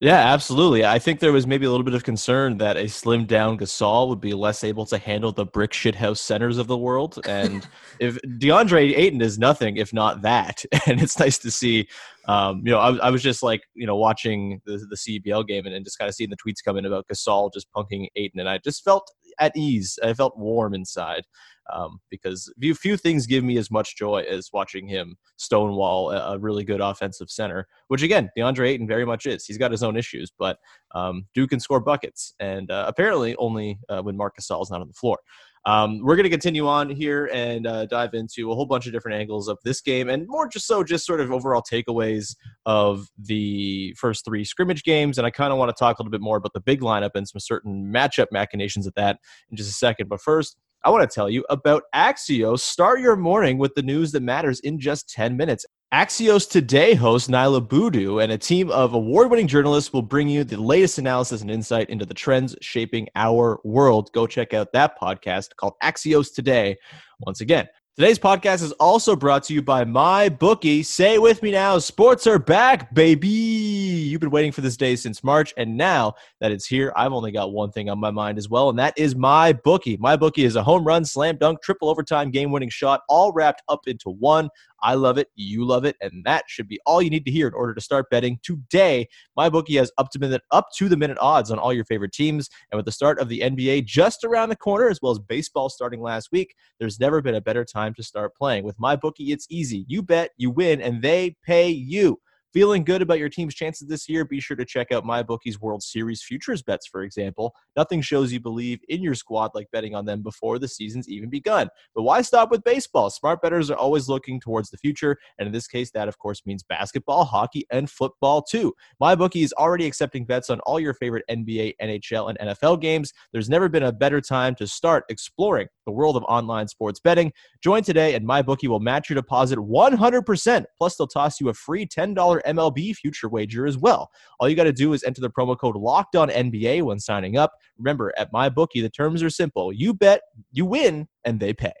Yeah, 0.00 0.32
absolutely. 0.32 0.86
I 0.86 0.98
think 0.98 1.20
there 1.20 1.32
was 1.32 1.46
maybe 1.46 1.66
a 1.66 1.70
little 1.70 1.84
bit 1.84 1.92
of 1.92 2.04
concern 2.04 2.56
that 2.56 2.78
a 2.78 2.84
slimmed 2.84 3.26
down 3.26 3.58
Gasol 3.58 4.08
would 4.08 4.20
be 4.20 4.32
less 4.32 4.64
able 4.64 4.86
to 4.86 4.96
handle 4.96 5.30
the 5.30 5.44
brick 5.44 5.72
shithouse 5.72 6.16
centers 6.16 6.56
of 6.56 6.68
the 6.68 6.78
world. 6.78 7.20
And 7.28 7.68
if 8.00 8.16
DeAndre 8.22 8.96
Ayton 8.96 9.20
is 9.20 9.38
nothing 9.38 9.76
if 9.76 9.92
not 9.92 10.22
that, 10.22 10.64
and 10.86 11.02
it's 11.02 11.18
nice 11.18 11.36
to 11.38 11.50
see. 11.50 11.86
Um, 12.26 12.62
you 12.64 12.72
know, 12.72 12.78
I, 12.78 12.96
I, 12.96 13.10
was 13.10 13.22
just 13.22 13.42
like, 13.42 13.62
you 13.74 13.86
know, 13.86 13.96
watching 13.96 14.62
the, 14.64 14.78
the 14.88 14.96
CBL 14.96 15.46
game 15.46 15.66
and, 15.66 15.74
and 15.74 15.84
just 15.84 15.98
kind 15.98 16.08
of 16.08 16.14
seeing 16.14 16.30
the 16.30 16.36
tweets 16.36 16.64
come 16.64 16.76
in 16.76 16.86
about 16.86 17.06
Gasol 17.08 17.52
just 17.52 17.66
punking 17.72 18.06
Ayton, 18.14 18.40
and 18.40 18.48
I 18.48 18.58
just 18.58 18.84
felt 18.84 19.10
at 19.38 19.56
ease. 19.56 19.98
I 20.02 20.14
felt 20.14 20.38
warm 20.38 20.72
inside 20.74 21.24
um, 21.72 22.00
because 22.10 22.52
few, 22.60 22.74
few 22.74 22.96
things 22.96 23.26
give 23.26 23.44
me 23.44 23.56
as 23.58 23.70
much 23.70 23.96
joy 23.96 24.24
as 24.28 24.50
watching 24.52 24.86
him 24.86 25.16
stonewall 25.36 26.10
a, 26.10 26.38
really 26.38 26.64
good 26.64 26.80
offensive 26.80 27.30
center, 27.30 27.66
which 27.88 28.02
again, 28.02 28.30
DeAndre 28.36 28.68
Ayton 28.68 28.86
very 28.86 29.04
much 29.04 29.26
is. 29.26 29.44
He's 29.44 29.58
got 29.58 29.70
his 29.70 29.82
own 29.82 29.96
issues, 29.96 30.32
but 30.38 30.58
um, 30.94 31.26
Duke 31.34 31.50
can 31.50 31.60
score 31.60 31.80
buckets, 31.80 32.34
and 32.40 32.70
uh, 32.70 32.84
apparently 32.88 33.36
only 33.36 33.78
uh, 33.88 34.00
when 34.00 34.16
Marc 34.16 34.36
Gasol 34.38 34.62
is 34.62 34.70
not 34.70 34.80
on 34.80 34.88
the 34.88 34.94
floor. 34.94 35.18
Um, 35.66 36.00
we're 36.02 36.16
going 36.16 36.24
to 36.24 36.30
continue 36.30 36.66
on 36.66 36.88
here 36.88 37.28
and 37.32 37.66
uh, 37.66 37.84
dive 37.86 38.14
into 38.14 38.50
a 38.50 38.54
whole 38.54 38.64
bunch 38.64 38.86
of 38.86 38.92
different 38.92 39.20
angles 39.20 39.46
of 39.46 39.58
this 39.62 39.82
game 39.82 40.08
and 40.08 40.26
more 40.26 40.48
just 40.48 40.66
so 40.66 40.82
just 40.82 41.04
sort 41.04 41.20
of 41.20 41.30
overall 41.30 41.62
takeaways 41.62 42.34
of 42.64 43.08
the 43.18 43.94
first 43.98 44.24
three 44.24 44.44
scrimmage 44.44 44.84
games. 44.84 45.18
And 45.18 45.26
I 45.26 45.30
kind 45.30 45.52
of 45.52 45.58
want 45.58 45.68
to 45.74 45.78
talk 45.78 45.98
a 45.98 46.02
little 46.02 46.10
bit 46.10 46.22
more 46.22 46.38
about 46.38 46.54
the 46.54 46.60
big 46.60 46.80
lineup 46.80 47.10
and 47.14 47.28
some 47.28 47.40
certain 47.40 47.92
matchup 47.92 48.28
machinations 48.32 48.86
at 48.86 48.94
that 48.94 49.18
in 49.50 49.56
just 49.56 49.70
a 49.70 49.74
second. 49.74 50.08
But 50.08 50.22
first, 50.22 50.56
I 50.82 50.88
want 50.88 51.08
to 51.08 51.14
tell 51.14 51.28
you 51.28 51.44
about 51.50 51.82
Axios. 51.94 52.60
Start 52.60 53.00
your 53.00 53.14
morning 53.14 53.58
with 53.58 53.74
the 53.74 53.82
news 53.82 54.12
that 54.12 54.22
matters 54.22 54.60
in 54.60 54.78
just 54.78 55.10
10 55.10 55.36
minutes. 55.36 55.66
Axios 55.92 56.48
Today 56.48 56.94
host 56.94 57.28
Niala 57.28 57.68
Boodhoo 57.68 58.18
and 58.18 58.32
a 58.32 58.38
team 58.38 58.70
of 58.70 58.94
award 58.94 59.30
winning 59.30 59.46
journalists 59.46 59.92
will 59.92 60.00
bring 60.00 60.26
you 60.26 60.42
the 60.42 60.56
latest 60.56 60.96
analysis 60.96 61.42
and 61.42 61.50
insight 61.50 61.90
into 61.90 62.06
the 62.06 62.14
trends 62.14 62.56
shaping 62.62 63.08
our 63.14 63.60
world. 63.62 64.10
Go 64.14 64.26
check 64.26 64.54
out 64.54 64.72
that 64.72 64.98
podcast 64.98 65.48
called 65.56 65.74
Axios 65.82 66.32
Today. 66.32 66.78
Once 67.18 67.42
again, 67.42 67.68
Today's 67.96 68.20
podcast 68.20 68.62
is 68.62 68.70
also 68.72 69.16
brought 69.16 69.42
to 69.42 69.52
you 69.52 69.62
by 69.62 69.84
MyBookie. 69.84 70.84
Say 70.84 71.14
it 71.14 71.22
with 71.22 71.42
me 71.42 71.50
now. 71.50 71.76
Sports 71.80 72.24
are 72.28 72.38
back, 72.38 72.94
baby. 72.94 73.28
You've 73.28 74.20
been 74.20 74.30
waiting 74.30 74.52
for 74.52 74.60
this 74.60 74.76
day 74.76 74.94
since 74.94 75.24
March, 75.24 75.52
and 75.56 75.76
now 75.76 76.14
that 76.40 76.52
it's 76.52 76.66
here, 76.66 76.92
I've 76.94 77.12
only 77.12 77.32
got 77.32 77.52
one 77.52 77.72
thing 77.72 77.90
on 77.90 77.98
my 77.98 78.12
mind 78.12 78.38
as 78.38 78.48
well, 78.48 78.70
and 78.70 78.78
that 78.78 78.94
is 78.96 79.16
MyBookie. 79.16 79.98
My 79.98 80.16
bookie 80.16 80.44
is 80.44 80.54
a 80.54 80.62
home 80.62 80.84
run, 80.84 81.04
slam 81.04 81.36
dunk, 81.36 81.62
triple 81.62 81.88
overtime, 81.88 82.30
game 82.30 82.52
winning 82.52 82.70
shot, 82.70 83.02
all 83.08 83.32
wrapped 83.32 83.62
up 83.68 83.80
into 83.88 84.10
one. 84.10 84.48
I 84.82 84.94
love 84.94 85.18
it, 85.18 85.28
you 85.34 85.66
love 85.66 85.84
it, 85.84 85.96
and 86.00 86.24
that 86.24 86.44
should 86.48 86.68
be 86.68 86.80
all 86.86 87.02
you 87.02 87.10
need 87.10 87.24
to 87.24 87.30
hear 87.30 87.46
in 87.46 87.54
order 87.54 87.74
to 87.74 87.80
start 87.80 88.10
betting 88.10 88.38
today. 88.42 89.08
MyBookie 89.38 89.78
has 89.78 89.92
up 89.98 90.10
to 90.10 90.18
minute 90.18 90.42
up 90.50 90.68
to 90.76 90.88
the 90.88 90.96
minute 90.96 91.18
odds 91.20 91.50
on 91.50 91.58
all 91.58 91.72
your 91.72 91.84
favorite 91.84 92.12
teams, 92.12 92.48
and 92.70 92.76
with 92.78 92.86
the 92.86 92.92
start 92.92 93.18
of 93.18 93.28
the 93.28 93.40
NBA 93.40 93.84
just 93.84 94.24
around 94.24 94.48
the 94.48 94.56
corner, 94.56 94.88
as 94.88 95.00
well 95.02 95.12
as 95.12 95.18
baseball 95.18 95.68
starting 95.68 96.00
last 96.00 96.30
week, 96.32 96.54
there's 96.78 97.00
never 97.00 97.20
been 97.20 97.34
a 97.34 97.40
better 97.40 97.64
time 97.64 97.94
to 97.94 98.02
start 98.02 98.34
playing. 98.36 98.64
With 98.64 98.78
MyBookie, 98.78 99.28
it's 99.28 99.46
easy. 99.50 99.84
You 99.88 100.02
bet, 100.02 100.30
you 100.36 100.50
win, 100.50 100.80
and 100.80 101.02
they 101.02 101.36
pay 101.44 101.68
you. 101.68 102.20
Feeling 102.52 102.82
good 102.82 103.00
about 103.00 103.20
your 103.20 103.28
team's 103.28 103.54
chances 103.54 103.86
this 103.86 104.08
year? 104.08 104.24
Be 104.24 104.40
sure 104.40 104.56
to 104.56 104.64
check 104.64 104.90
out 104.90 105.04
MyBookie's 105.04 105.60
World 105.60 105.84
Series 105.84 106.20
futures 106.20 106.64
bets, 106.64 106.88
for 106.88 107.04
example. 107.04 107.54
Nothing 107.76 108.02
shows 108.02 108.32
you 108.32 108.40
believe 108.40 108.80
in 108.88 109.04
your 109.04 109.14
squad 109.14 109.52
like 109.54 109.68
betting 109.70 109.94
on 109.94 110.04
them 110.04 110.20
before 110.20 110.58
the 110.58 110.66
season's 110.66 111.08
even 111.08 111.30
begun. 111.30 111.68
But 111.94 112.02
why 112.02 112.22
stop 112.22 112.50
with 112.50 112.64
baseball? 112.64 113.08
Smart 113.08 113.40
bettors 113.40 113.70
are 113.70 113.76
always 113.76 114.08
looking 114.08 114.40
towards 114.40 114.68
the 114.70 114.78
future, 114.78 115.16
and 115.38 115.46
in 115.46 115.52
this 115.52 115.68
case, 115.68 115.92
that 115.92 116.08
of 116.08 116.18
course 116.18 116.42
means 116.44 116.64
basketball, 116.64 117.24
hockey, 117.24 117.66
and 117.70 117.88
football 117.88 118.42
too. 118.42 118.74
MyBookie 119.00 119.44
is 119.44 119.52
already 119.52 119.86
accepting 119.86 120.24
bets 120.24 120.50
on 120.50 120.58
all 120.60 120.80
your 120.80 120.94
favorite 120.94 121.24
NBA, 121.30 121.74
NHL, 121.80 122.30
and 122.30 122.50
NFL 122.50 122.80
games. 122.80 123.12
There's 123.32 123.48
never 123.48 123.68
been 123.68 123.84
a 123.84 123.92
better 123.92 124.20
time 124.20 124.56
to 124.56 124.66
start 124.66 125.04
exploring 125.08 125.68
the 125.90 125.96
world 125.96 126.16
of 126.16 126.22
online 126.28 126.68
sports 126.68 127.00
betting. 127.00 127.32
Join 127.62 127.82
today, 127.82 128.14
and 128.14 128.26
MyBookie 128.26 128.68
will 128.68 128.78
match 128.78 129.10
your 129.10 129.16
deposit 129.16 129.58
100%. 129.58 130.64
Plus, 130.78 130.96
they'll 130.96 131.08
toss 131.08 131.40
you 131.40 131.48
a 131.48 131.54
free 131.54 131.84
$10 131.84 132.14
MLB 132.14 132.94
future 132.94 133.28
wager 133.28 133.66
as 133.66 133.76
well. 133.76 134.08
All 134.38 134.48
you 134.48 134.54
got 134.54 134.64
to 134.64 134.72
do 134.72 134.92
is 134.92 135.02
enter 135.02 135.20
the 135.20 135.30
promo 135.30 135.58
code 135.58 135.74
Locked 135.74 136.14
On 136.14 136.28
NBA 136.28 136.82
when 136.82 137.00
signing 137.00 137.36
up. 137.36 137.52
Remember, 137.76 138.12
at 138.16 138.32
MyBookie, 138.32 138.82
the 138.82 138.90
terms 138.90 139.22
are 139.22 139.30
simple: 139.30 139.72
you 139.72 139.92
bet, 139.92 140.20
you 140.52 140.64
win, 140.64 141.08
and 141.24 141.40
they 141.40 141.52
pay. 141.52 141.72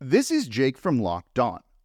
This 0.00 0.32
is 0.32 0.48
Jake 0.48 0.76
from 0.76 1.00
Locked 1.00 1.38
On. 1.38 1.60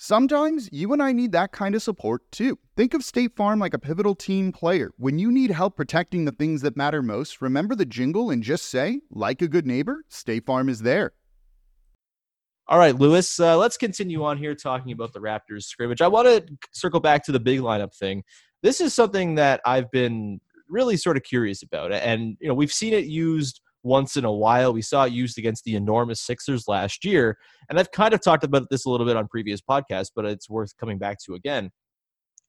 Sometimes 0.00 0.68
you 0.70 0.92
and 0.92 1.02
I 1.02 1.10
need 1.10 1.32
that 1.32 1.50
kind 1.50 1.74
of 1.74 1.82
support 1.82 2.22
too. 2.30 2.56
Think 2.76 2.94
of 2.94 3.02
State 3.02 3.34
Farm 3.34 3.58
like 3.58 3.74
a 3.74 3.80
pivotal 3.80 4.14
team 4.14 4.52
player. 4.52 4.92
When 4.96 5.18
you 5.18 5.32
need 5.32 5.50
help 5.50 5.76
protecting 5.76 6.24
the 6.24 6.30
things 6.30 6.62
that 6.62 6.76
matter 6.76 7.02
most, 7.02 7.42
remember 7.42 7.74
the 7.74 7.84
jingle 7.84 8.30
and 8.30 8.40
just 8.40 8.66
say, 8.66 9.00
like 9.10 9.42
a 9.42 9.48
good 9.48 9.66
neighbor, 9.66 10.04
State 10.08 10.46
Farm 10.46 10.68
is 10.68 10.82
there. 10.82 11.14
All 12.68 12.78
right, 12.78 12.94
Louis, 12.94 13.40
uh, 13.40 13.56
let's 13.56 13.76
continue 13.76 14.22
on 14.22 14.38
here 14.38 14.54
talking 14.54 14.92
about 14.92 15.12
the 15.12 15.18
Raptors 15.18 15.64
scrimmage. 15.64 16.00
I 16.00 16.06
want 16.06 16.28
to 16.28 16.46
circle 16.70 17.00
back 17.00 17.24
to 17.24 17.32
the 17.32 17.40
big 17.40 17.58
lineup 17.58 17.92
thing. 17.92 18.22
This 18.62 18.80
is 18.80 18.94
something 18.94 19.34
that 19.34 19.60
I've 19.66 19.90
been 19.90 20.40
really 20.68 20.96
sort 20.96 21.16
of 21.16 21.24
curious 21.24 21.64
about. 21.64 21.90
And, 21.90 22.36
you 22.40 22.46
know, 22.46 22.54
we've 22.54 22.72
seen 22.72 22.92
it 22.92 23.06
used 23.06 23.62
once 23.88 24.16
in 24.16 24.24
a 24.24 24.32
while. 24.32 24.72
We 24.72 24.82
saw 24.82 25.04
it 25.04 25.12
used 25.12 25.38
against 25.38 25.64
the 25.64 25.74
enormous 25.74 26.20
Sixers 26.20 26.68
last 26.68 27.04
year. 27.04 27.38
And 27.68 27.78
I've 27.78 27.90
kind 27.90 28.14
of 28.14 28.20
talked 28.20 28.44
about 28.44 28.68
this 28.70 28.84
a 28.84 28.90
little 28.90 29.06
bit 29.06 29.16
on 29.16 29.26
previous 29.26 29.60
podcasts, 29.60 30.10
but 30.14 30.24
it's 30.24 30.48
worth 30.48 30.76
coming 30.76 30.98
back 30.98 31.18
to 31.24 31.34
again. 31.34 31.70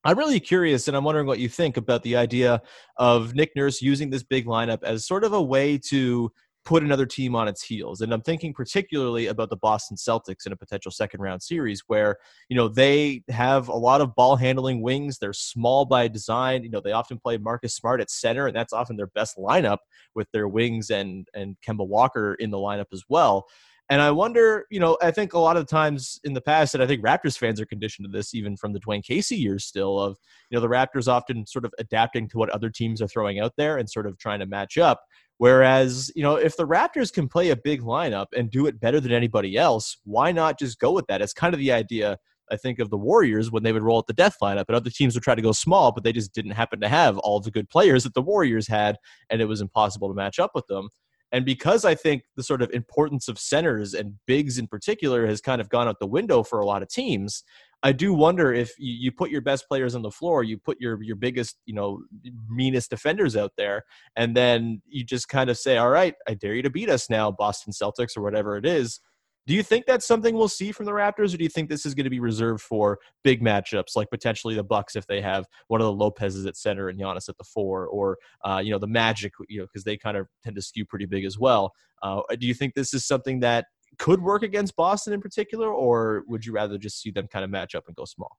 I'm 0.04 0.18
really 0.18 0.40
curious, 0.40 0.88
and 0.88 0.96
I'm 0.96 1.04
wondering 1.04 1.28
what 1.28 1.40
you 1.40 1.50
think 1.50 1.76
about 1.76 2.04
the 2.04 2.16
idea 2.16 2.62
of 2.96 3.36
Nick 3.36 3.52
Nurse 3.56 3.82
using 3.82 4.10
this 4.10 4.24
big 4.24 4.46
lineup 4.46 4.80
as 4.84 5.06
sort 5.06 5.26
of 5.26 5.34
a 5.34 5.42
way 5.42 5.78
to 5.90 6.32
put 6.70 6.84
another 6.84 7.08
team 7.08 7.36
on 7.36 7.48
its 7.48 7.64
heels. 7.64 8.02
And 8.02 8.14
I'm 8.14 8.22
thinking 8.22 8.54
particularly 8.54 9.26
about 9.26 9.50
the 9.50 9.58
Boston 9.58 9.98
Celtics 9.98 10.46
in 10.46 10.52
a 10.52 10.56
potential 10.56 10.92
second 10.92 11.20
round 11.20 11.42
series 11.42 11.82
where, 11.88 12.18
you 12.48 12.56
know, 12.56 12.68
they 12.68 13.24
have 13.28 13.70
a 13.70 13.76
lot 13.76 14.02
of 14.02 14.14
ball 14.14 14.36
handling 14.36 14.84
wings. 14.84 15.18
They're 15.18 15.34
small 15.34 15.86
by 15.86 16.08
design. 16.08 16.64
You 16.64 16.70
know, 16.70 16.80
they 16.80 16.92
often 16.92 17.18
play 17.18 17.40
Marcus 17.40 17.74
Smart 17.74 18.02
at 18.02 18.12
center, 18.12 18.46
and 18.46 18.56
that's 18.56 18.72
often 18.72 18.98
their 18.98 19.08
best 19.08 19.36
lineup 19.36 19.80
with 20.14 20.28
their 20.32 20.48
wings 20.48 20.92
and 20.92 21.28
and 21.34 21.58
Kemba 21.68 21.88
Walker 21.88 22.36
in 22.36 22.52
the 22.52 22.58
lineup 22.58 22.94
as 22.94 23.04
well. 23.10 23.48
And 23.92 24.00
I 24.00 24.12
wonder, 24.12 24.68
you 24.70 24.80
know, 24.80 24.96
I 25.02 25.10
think 25.10 25.34
a 25.34 25.40
lot 25.40 25.58
of 25.58 25.66
times 25.66 26.20
in 26.24 26.34
the 26.34 26.42
past, 26.42 26.76
and 26.76 26.84
I 26.84 26.86
think 26.86 27.04
Raptors 27.04 27.36
fans 27.36 27.60
are 27.60 27.66
conditioned 27.66 28.06
to 28.06 28.16
this 28.16 28.36
even 28.36 28.56
from 28.56 28.74
the 28.74 28.80
Dwane 28.80 29.04
Casey 29.04 29.38
years 29.38 29.66
still, 29.66 30.00
of, 30.00 30.18
you 30.52 30.56
know, 30.56 30.62
the 30.62 30.68
Raptors 30.68 31.08
often 31.08 31.48
sort 31.48 31.66
of 31.66 31.74
adapting 31.80 32.30
to 32.30 32.38
what 32.38 32.52
other 32.52 32.70
teams 32.70 33.02
are 33.02 33.08
throwing 33.08 33.40
out 33.40 33.54
there 33.58 33.80
and 33.80 33.90
sort 33.90 34.06
of 34.06 34.20
trying 34.20 34.42
to 34.42 34.46
match 34.46 34.78
up. 34.78 35.02
Whereas, 35.40 36.12
you 36.16 36.22
know, 36.22 36.36
if 36.36 36.58
the 36.58 36.68
Raptors 36.68 37.14
can 37.14 37.30
play 37.30 37.50
a 37.50 37.56
big 37.56 37.82
lineup 37.82 38.28
and 38.36 38.52
do 38.52 38.68
it 38.68 38.80
better 38.80 39.00
than 39.00 39.14
anybody 39.14 39.58
else, 39.58 39.98
why 40.04 40.34
not 40.34 40.60
just 40.60 40.80
go 40.80 40.92
with 40.92 41.08
that? 41.08 41.22
It's 41.22 41.32
kind 41.32 41.54
of 41.54 41.60
the 41.60 41.72
idea, 41.72 42.18
I 42.52 42.58
think, 42.58 42.78
of 42.80 42.90
the 42.90 42.98
Warriors 42.98 43.50
when 43.50 43.64
they 43.64 43.72
would 43.72 43.82
roll 43.82 44.00
out 44.00 44.08
the 44.08 44.14
death 44.14 44.36
lineup, 44.42 44.66
and 44.68 44.76
other 44.76 44.90
teams 44.90 45.16
would 45.16 45.24
try 45.24 45.36
to 45.36 45.42
go 45.42 45.54
small, 45.54 45.94
but 45.94 46.04
they 46.04 46.12
just 46.12 46.34
didn't 46.34 46.52
happen 46.52 46.82
to 46.82 46.90
have 46.90 47.18
all 47.20 47.40
the 47.40 47.52
good 47.52 47.70
players 47.70 48.04
that 48.04 48.16
the 48.16 48.22
Warriors 48.22 48.68
had, 48.68 48.98
and 49.30 49.42
it 49.42 49.46
was 49.46 49.62
impossible 49.62 50.10
to 50.10 50.14
match 50.14 50.40
up 50.40 50.52
with 50.54 50.68
them. 50.68 50.90
And 51.32 51.46
because 51.46 51.86
I 51.86 51.96
think 51.96 52.24
the 52.36 52.44
sort 52.44 52.62
of 52.62 52.72
importance 52.72 53.30
of 53.30 53.40
centers 53.40 53.94
and 53.94 54.16
bigs 54.28 54.58
in 54.58 54.68
particular 54.68 55.26
has 55.26 55.40
kind 55.40 55.62
of 55.62 55.70
gone 55.70 55.88
out 55.88 56.00
the 56.00 56.08
window 56.08 56.44
for 56.44 56.60
a 56.60 56.66
lot 56.66 56.82
of 56.82 56.90
teams, 56.90 57.44
I 57.82 57.94
do 57.94 58.14
wonder 58.14 58.54
if 58.54 58.72
you, 58.78 58.94
you, 58.94 59.12
put 59.12 59.32
your 59.32 59.42
best 59.42 59.68
players 59.68 59.96
on 59.96 60.02
the 60.02 60.12
floor, 60.12 60.44
you 60.44 60.58
put 60.58 60.80
your 60.82 61.02
your 61.02 61.16
biggest, 61.16 61.58
you 61.66 61.74
know, 61.74 62.02
meanest 62.50 62.90
defenders 62.90 63.38
out 63.38 63.54
there, 63.58 63.84
and 64.16 64.36
then 64.36 64.82
you 64.88 65.04
just 65.04 65.30
kind 65.30 65.50
of 65.50 65.58
say, 65.58 65.78
"All 65.78 65.90
right, 65.90 66.16
I 66.28 66.34
dare 66.34 66.56
you 66.56 66.62
to 66.64 66.70
beat 66.70 66.90
us 66.90 67.10
now, 67.10 67.32
Boston 67.32 67.72
Celtics 67.72 68.18
or 68.18 68.22
whatever 68.22 68.58
it 68.58 68.66
is." 68.66 69.00
Do 69.48 69.56
you 69.56 69.64
think 69.64 69.86
that's 69.88 70.06
something 70.06 70.36
we'll 70.36 70.48
see 70.48 70.72
from 70.72 70.86
the 70.86 70.92
Raptors, 70.92 71.34
or 71.34 71.38
do 71.38 71.44
you 71.44 71.50
think 71.50 71.70
this 71.70 71.86
is 71.86 71.96
going 71.96 72.04
to 72.04 72.10
be 72.12 72.20
reserved 72.20 72.62
for 72.62 73.00
big 73.24 73.42
matchups, 73.42 73.96
like 73.96 74.10
potentially 74.12 74.54
the 74.54 74.64
Bucks 74.64 74.96
if 74.96 75.08
they 75.08 75.22
have 75.22 75.48
one 75.70 75.82
of 75.82 75.86
the 75.86 75.94
Lopez's 75.94 76.46
at 76.46 76.56
center 76.56 76.90
and 76.90 77.00
Giannis 77.00 77.30
at 77.30 77.38
the 77.38 77.44
four, 77.44 77.88
or 77.88 78.18
uh, 78.46 78.62
you 78.64 78.72
know 78.72 78.78
the 78.78 78.88
Magic, 78.88 79.34
you 79.48 79.60
know, 79.60 79.66
because 79.66 79.86
they 79.86 79.98
kind 79.98 80.18
of 80.18 80.28
tend 80.44 80.56
to 80.56 80.62
skew 80.62 80.86
pretty 80.86 81.06
big 81.06 81.26
as 81.26 81.40
well. 81.40 81.72
Uh, 82.04 82.22
do 82.40 82.46
you 82.46 82.54
think 82.54 82.76
this 82.76 82.94
is 82.94 83.06
something 83.08 83.40
that 83.40 83.66
could 84.00 84.22
work 84.22 84.44
against 84.44 84.76
Boston 84.76 85.14
in 85.14 85.22
particular, 85.22 85.72
or 85.72 86.24
would 86.28 86.46
you 86.46 86.54
rather 86.54 86.78
just 86.78 87.02
see 87.02 87.12
them 87.12 87.28
kind 87.28 87.46
of 87.46 87.52
match 87.52 87.76
up 87.76 87.86
and 87.88 87.96
go 87.96 88.06
small? 88.06 88.38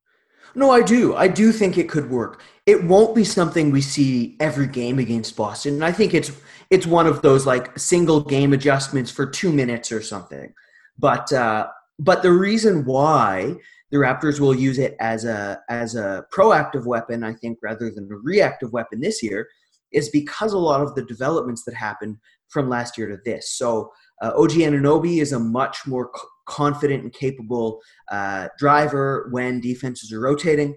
No, 0.54 0.70
I 0.70 0.82
do. 0.82 1.14
I 1.14 1.28
do 1.28 1.52
think 1.52 1.78
it 1.78 1.88
could 1.88 2.10
work. 2.10 2.42
It 2.66 2.82
won't 2.82 3.14
be 3.14 3.24
something 3.24 3.70
we 3.70 3.82
see 3.82 4.36
every 4.40 4.66
game 4.66 4.98
against 4.98 5.36
Boston. 5.36 5.74
And 5.74 5.84
I 5.84 5.92
think 5.92 6.14
it's 6.14 6.32
it's 6.70 6.86
one 6.86 7.06
of 7.06 7.22
those 7.22 7.46
like 7.46 7.78
single 7.78 8.20
game 8.20 8.52
adjustments 8.52 9.10
for 9.10 9.26
two 9.26 9.52
minutes 9.52 9.92
or 9.92 10.02
something. 10.02 10.52
But 10.98 11.32
uh, 11.32 11.68
but 11.98 12.22
the 12.22 12.32
reason 12.32 12.84
why 12.84 13.54
the 13.90 13.98
Raptors 13.98 14.40
will 14.40 14.54
use 14.54 14.78
it 14.78 14.96
as 14.98 15.24
a 15.24 15.60
as 15.68 15.94
a 15.94 16.24
proactive 16.32 16.84
weapon, 16.86 17.22
I 17.22 17.34
think, 17.34 17.58
rather 17.62 17.90
than 17.90 18.08
a 18.10 18.16
reactive 18.16 18.72
weapon 18.72 19.00
this 19.00 19.22
year, 19.22 19.46
is 19.92 20.08
because 20.08 20.52
a 20.52 20.58
lot 20.58 20.80
of 20.80 20.94
the 20.94 21.04
developments 21.04 21.64
that 21.64 21.74
happened 21.74 22.16
from 22.48 22.68
last 22.68 22.98
year 22.98 23.08
to 23.08 23.18
this. 23.24 23.52
So 23.56 23.92
uh, 24.20 24.32
OG 24.36 24.50
Anunoby 24.50 25.20
is 25.20 25.32
a 25.32 25.38
much 25.38 25.86
more 25.86 26.10
c- 26.14 26.22
confident 26.46 27.02
and 27.02 27.12
capable 27.12 27.80
uh, 28.10 28.48
driver 28.58 29.28
when 29.32 29.60
defenses 29.60 30.12
are 30.12 30.20
rotating. 30.20 30.76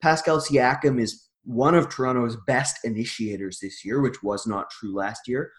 Pascal 0.00 0.40
Siakam 0.40 1.00
is 1.00 1.28
one 1.44 1.74
of 1.74 1.88
Toronto's 1.88 2.36
best 2.46 2.78
initiators 2.84 3.58
this 3.60 3.84
year, 3.84 4.00
which 4.00 4.22
was 4.22 4.46
not 4.46 4.70
true 4.70 4.94
last 4.94 5.26
year. 5.26 5.52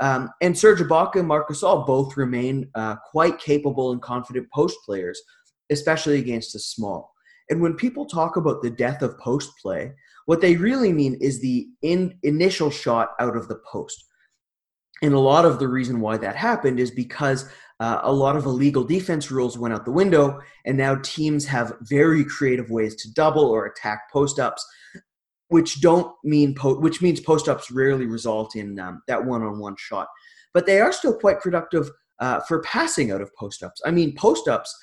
Um, 0.00 0.30
and 0.40 0.56
Serge 0.56 0.80
Ibaka 0.80 1.16
and 1.16 1.28
Marcus 1.28 1.62
Gasol 1.62 1.86
both 1.86 2.16
remain 2.16 2.70
uh, 2.74 2.96
quite 3.10 3.38
capable 3.40 3.92
and 3.92 4.00
confident 4.00 4.48
post 4.52 4.76
players, 4.84 5.20
especially 5.70 6.18
against 6.18 6.52
the 6.52 6.60
small. 6.60 7.12
And 7.50 7.60
when 7.60 7.74
people 7.74 8.06
talk 8.06 8.36
about 8.36 8.62
the 8.62 8.70
death 8.70 9.02
of 9.02 9.18
post 9.18 9.50
play, 9.60 9.92
what 10.26 10.40
they 10.40 10.56
really 10.56 10.92
mean 10.92 11.16
is 11.20 11.40
the 11.40 11.68
in, 11.82 12.16
initial 12.22 12.70
shot 12.70 13.10
out 13.18 13.36
of 13.36 13.48
the 13.48 13.60
post. 13.70 14.04
And 15.02 15.14
a 15.14 15.18
lot 15.18 15.44
of 15.44 15.58
the 15.58 15.68
reason 15.68 16.00
why 16.00 16.16
that 16.18 16.36
happened 16.36 16.80
is 16.80 16.90
because 16.90 17.48
uh, 17.80 18.00
a 18.02 18.12
lot 18.12 18.36
of 18.36 18.46
illegal 18.46 18.82
defense 18.82 19.30
rules 19.30 19.56
went 19.56 19.72
out 19.72 19.84
the 19.84 19.92
window, 19.92 20.40
and 20.64 20.76
now 20.76 20.96
teams 21.02 21.44
have 21.46 21.76
very 21.82 22.24
creative 22.24 22.70
ways 22.70 22.96
to 22.96 23.12
double 23.12 23.44
or 23.44 23.66
attack 23.66 24.10
post 24.12 24.40
ups, 24.40 24.66
which 25.48 25.80
don't 25.80 26.12
mean 26.24 26.54
po- 26.54 26.80
which 26.80 27.00
means 27.00 27.20
post 27.20 27.48
ups 27.48 27.70
rarely 27.70 28.06
result 28.06 28.56
in 28.56 28.78
um, 28.80 29.02
that 29.06 29.24
one 29.24 29.42
on 29.42 29.60
one 29.60 29.76
shot. 29.78 30.08
But 30.52 30.66
they 30.66 30.80
are 30.80 30.92
still 30.92 31.14
quite 31.14 31.40
productive 31.40 31.90
uh, 32.18 32.40
for 32.40 32.60
passing 32.62 33.12
out 33.12 33.20
of 33.20 33.34
post 33.36 33.62
ups. 33.62 33.80
I 33.86 33.92
mean, 33.92 34.16
post 34.16 34.48
ups, 34.48 34.76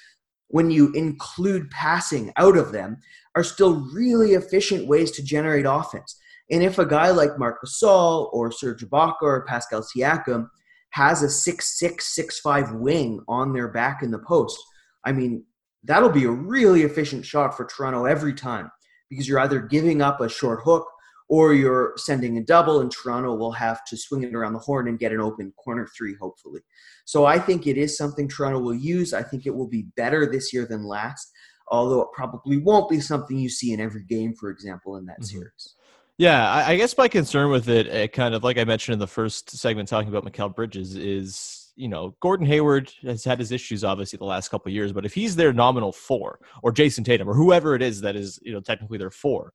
when 0.47 0.71
you 0.71 0.93
include 0.93 1.69
passing 1.71 2.31
out 2.37 2.55
of 2.55 2.71
them, 2.71 2.97
are 3.35 3.43
still 3.43 3.85
really 3.93 4.33
efficient 4.33 4.87
ways 4.87 5.11
to 5.11 5.23
generate 5.23 5.65
offense. 5.67 6.17
And 6.51 6.63
if 6.63 6.77
a 6.77 6.85
guy 6.85 7.09
like 7.09 7.39
Marc 7.39 7.57
Gasol 7.63 8.31
or 8.33 8.51
Serge 8.51 8.83
Ibaka 8.83 9.21
or 9.21 9.45
Pascal 9.45 9.81
Siakam 9.83 10.47
has 10.91 11.23
a 11.23 11.29
six 11.29 11.77
six 11.79 12.13
six 12.13 12.39
five 12.39 12.71
wing 12.73 13.19
on 13.27 13.53
their 13.53 13.67
back 13.67 14.03
in 14.03 14.11
the 14.11 14.19
post, 14.19 14.57
I 15.03 15.11
mean, 15.11 15.43
that'll 15.83 16.09
be 16.09 16.25
a 16.25 16.31
really 16.31 16.83
efficient 16.83 17.25
shot 17.25 17.55
for 17.55 17.65
Toronto 17.65 18.05
every 18.05 18.33
time 18.33 18.71
because 19.09 19.27
you're 19.27 19.39
either 19.39 19.59
giving 19.59 20.01
up 20.01 20.21
a 20.21 20.29
short 20.29 20.61
hook 20.63 20.87
or 21.27 21.53
you're 21.53 21.93
sending 21.97 22.37
a 22.37 22.43
double, 22.43 22.81
and 22.81 22.91
Toronto 22.91 23.33
will 23.33 23.51
have 23.51 23.83
to 23.85 23.97
swing 23.97 24.23
it 24.23 24.35
around 24.35 24.53
the 24.53 24.59
horn 24.59 24.87
and 24.87 24.99
get 24.99 25.11
an 25.11 25.19
open 25.19 25.51
corner 25.53 25.87
three, 25.97 26.15
hopefully. 26.21 26.61
So 27.05 27.25
I 27.25 27.39
think 27.39 27.65
it 27.65 27.77
is 27.77 27.97
something 27.97 28.27
Toronto 28.27 28.59
will 28.59 28.75
use. 28.75 29.13
I 29.13 29.23
think 29.23 29.45
it 29.45 29.55
will 29.55 29.67
be 29.67 29.87
better 29.97 30.29
this 30.29 30.53
year 30.53 30.67
than 30.67 30.83
last, 30.83 31.31
although 31.69 32.01
it 32.01 32.09
probably 32.13 32.57
won't 32.57 32.89
be 32.89 32.99
something 32.99 33.37
you 33.37 33.49
see 33.49 33.73
in 33.73 33.81
every 33.81 34.03
game, 34.03 34.35
for 34.35 34.51
example, 34.51 34.97
in 34.97 35.05
that 35.05 35.21
mm-hmm. 35.21 35.37
series. 35.37 35.74
Yeah, 36.17 36.49
I, 36.49 36.71
I 36.71 36.77
guess 36.77 36.97
my 36.97 37.07
concern 37.07 37.51
with 37.51 37.67
it, 37.67 37.87
it, 37.87 38.13
kind 38.13 38.33
of 38.33 38.43
like 38.43 38.57
I 38.57 38.63
mentioned 38.63 38.93
in 38.93 38.99
the 38.99 39.07
first 39.07 39.49
segment 39.51 39.89
talking 39.89 40.07
about 40.09 40.25
Mikal 40.25 40.53
Bridges, 40.55 40.95
is 40.95 41.73
you 41.75 41.89
know 41.89 42.15
Gordon 42.21 42.47
Hayward 42.47 42.91
has 43.03 43.25
had 43.25 43.39
his 43.39 43.51
issues 43.51 43.83
obviously 43.83 44.17
the 44.17 44.23
last 44.25 44.49
couple 44.49 44.71
years, 44.71 44.93
but 44.93 45.05
if 45.05 45.13
he's 45.13 45.35
their 45.35 45.51
nominal 45.51 45.91
four 45.91 46.39
or 46.63 46.71
Jayson 46.71 47.03
Tatum 47.03 47.29
or 47.29 47.33
whoever 47.33 47.75
it 47.75 47.81
is 47.81 47.99
that 48.01 48.15
is 48.15 48.39
you 48.43 48.53
know 48.53 48.61
technically 48.61 48.97
their 48.97 49.11
four, 49.11 49.51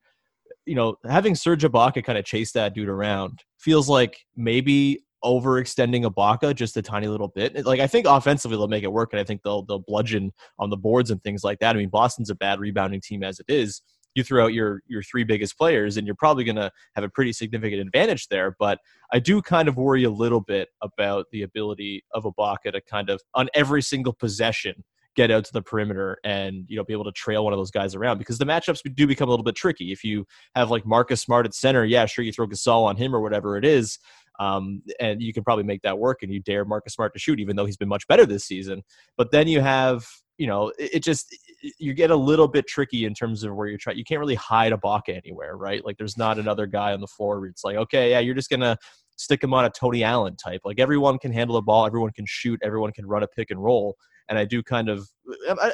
you 0.67 0.75
know 0.75 0.97
having 1.09 1.35
Serge 1.35 1.63
Ibaka 1.63 2.05
kind 2.05 2.19
of 2.19 2.27
chase 2.27 2.53
that 2.53 2.75
dude 2.75 2.91
around 2.91 3.43
feels 3.59 3.89
like 3.89 4.19
maybe 4.37 5.03
overextending 5.25 6.05
Ibaka 6.05 6.55
just 6.55 6.77
a 6.77 6.83
tiny 6.83 7.07
little 7.07 7.29
bit. 7.29 7.65
Like 7.65 7.81
I 7.81 7.87
think 7.87 8.07
offensively 8.07 8.59
they'll 8.59 8.69
make 8.69 8.85
it 8.85 8.93
work, 8.93 9.15
and 9.15 9.21
I 9.21 9.25
think 9.25 9.43
they'll 9.43 9.63
they'll 9.63 9.79
bludgeon 9.79 10.33
on 10.59 10.69
the 10.69 10.77
boards 10.77 11.11
and 11.11 11.23
things 11.23 11.43
like 11.43 11.61
that. 11.61 11.75
I 11.75 11.79
mean 11.79 11.89
Boston's 11.89 12.29
a 12.29 12.35
bad 12.35 12.61
rebounding 12.61 13.01
team 13.01 13.23
as 13.23 13.41
it 13.41 13.47
is 13.49 13.81
you 14.15 14.25
throw 14.25 14.45
out 14.45 14.53
your 14.53 14.83
your 14.87 15.03
three 15.03 15.25
biggest 15.25 15.57
players 15.57 15.97
and 15.97 16.07
you're 16.07 16.17
probably 16.17 16.45
going 16.45 16.57
to 16.57 16.71
have 16.95 17.05
a 17.05 17.09
pretty 17.09 17.33
significant 17.33 17.81
advantage 17.81 18.29
there. 18.29 18.57
But 18.59 18.79
i 19.13 19.19
do 19.19 19.43
kind 19.43 19.69
of 19.69 19.77
worry 19.77 20.05
a 20.05 20.11
little 20.11 20.41
bit 20.41 20.69
about 20.83 21.27
the 21.33 21.43
ability 21.43 22.05
of 22.13 22.25
Ibaka 22.25 22.73
to 22.73 22.81
kind 22.81 23.11
of 23.11 23.21
on 23.35 23.49
every 23.55 23.83
single 23.83 24.13
possession 24.13 24.85
get 25.17 25.31
out 25.31 25.45
to 25.45 25.53
the 25.53 25.61
perimeter 25.61 26.19
and 26.23 26.65
you 26.69 26.77
know 26.77 26.85
be 26.85 26.93
able 26.93 27.05
to 27.05 27.13
trail 27.13 27.43
one 27.45 27.53
of 27.53 27.59
those 27.59 27.71
guys 27.71 27.95
around. 27.95 28.19
Because 28.19 28.39
the 28.39 28.45
matchups 28.47 28.81
do 28.95 29.07
become 29.07 29.29
a 29.29 29.31
little 29.31 29.45
bit 29.45 29.57
tricky. 29.57 29.93
If 29.93 30.05
you 30.05 30.27
have 30.55 30.71
like 30.71 30.87
Marcus 30.87 31.21
Smart 31.21 31.47
at 31.47 31.55
center 31.55 31.85
yeah 31.85 32.07
sure 32.07 32.25
you 32.25 32.33
throw 32.33 32.47
Gasol 32.47 32.85
on 32.85 32.97
him 32.97 33.15
or 33.15 33.21
whatever 33.21 33.57
it 33.57 33.65
is 33.65 33.99
um, 34.39 34.83
and 34.99 35.21
you 35.21 35.33
can 35.33 35.45
probably 35.45 35.65
make 35.65 35.83
that 35.83 35.99
work 35.99 36.23
and 36.23 36.33
you 36.33 36.41
dare 36.41 36.65
Marcus 36.65 36.95
Smart 36.95 37.13
to 37.13 37.19
shoot 37.19 37.41
even 37.41 37.57
though 37.57 37.67
he's 37.67 37.77
been 37.77 37.89
much 37.89 38.07
better 38.09 38.25
this 38.25 38.45
season. 38.45 38.83
But 39.17 39.31
then 39.31 39.47
you 39.49 39.61
have 39.61 40.07
you 40.41 40.47
know, 40.47 40.73
it, 40.79 40.95
it 40.95 41.05
just 41.05 41.37
you 41.79 41.95
get 41.95 42.11
a 42.11 42.17
little 42.17 42.49
bit 42.49 42.67
tricky 42.67 43.05
in 43.05 43.15
terms 43.15 43.45
of 43.45 43.55
where 43.55 43.69
you're 43.69 43.79
trying. 43.79 43.99
You 43.99 44.05
can't 44.05 44.21
really 44.21 44.35
hide 44.35 44.73
a 44.73 44.77
Ibaka 44.77 45.17
anywhere, 45.17 45.57
right? 45.57 45.85
Like 45.85 45.99
there's 45.99 46.17
not 46.17 46.39
another 46.39 46.67
guy 46.67 46.93
on 46.93 47.01
the 47.01 47.07
floor 47.07 47.47
it's 47.47 47.65
like, 47.65 47.77
okay, 47.77 48.11
yeah, 48.11 48.21
you're 48.21 48.35
just 48.35 48.51
gonna 48.51 48.77
stick 49.17 49.45
him 49.45 49.53
on 49.53 49.65
a 49.65 49.71
Tony 49.71 50.03
Allen 50.03 50.37
type. 50.37 50.63
Like 50.65 50.81
everyone 50.81 51.19
can 51.19 51.33
handle 51.33 51.57
the 51.57 51.63
ball, 51.63 51.87
everyone 51.87 52.13
can 52.13 52.25
shoot, 52.27 52.59
everyone 52.63 52.93
can 52.93 53.07
run 53.07 53.23
a 53.23 53.29
pick 53.29 53.51
and 53.51 53.63
roll. 53.63 53.97
And 54.29 54.39
I 54.39 54.45
do 54.45 54.63
kind 54.63 54.89
of, 54.89 55.09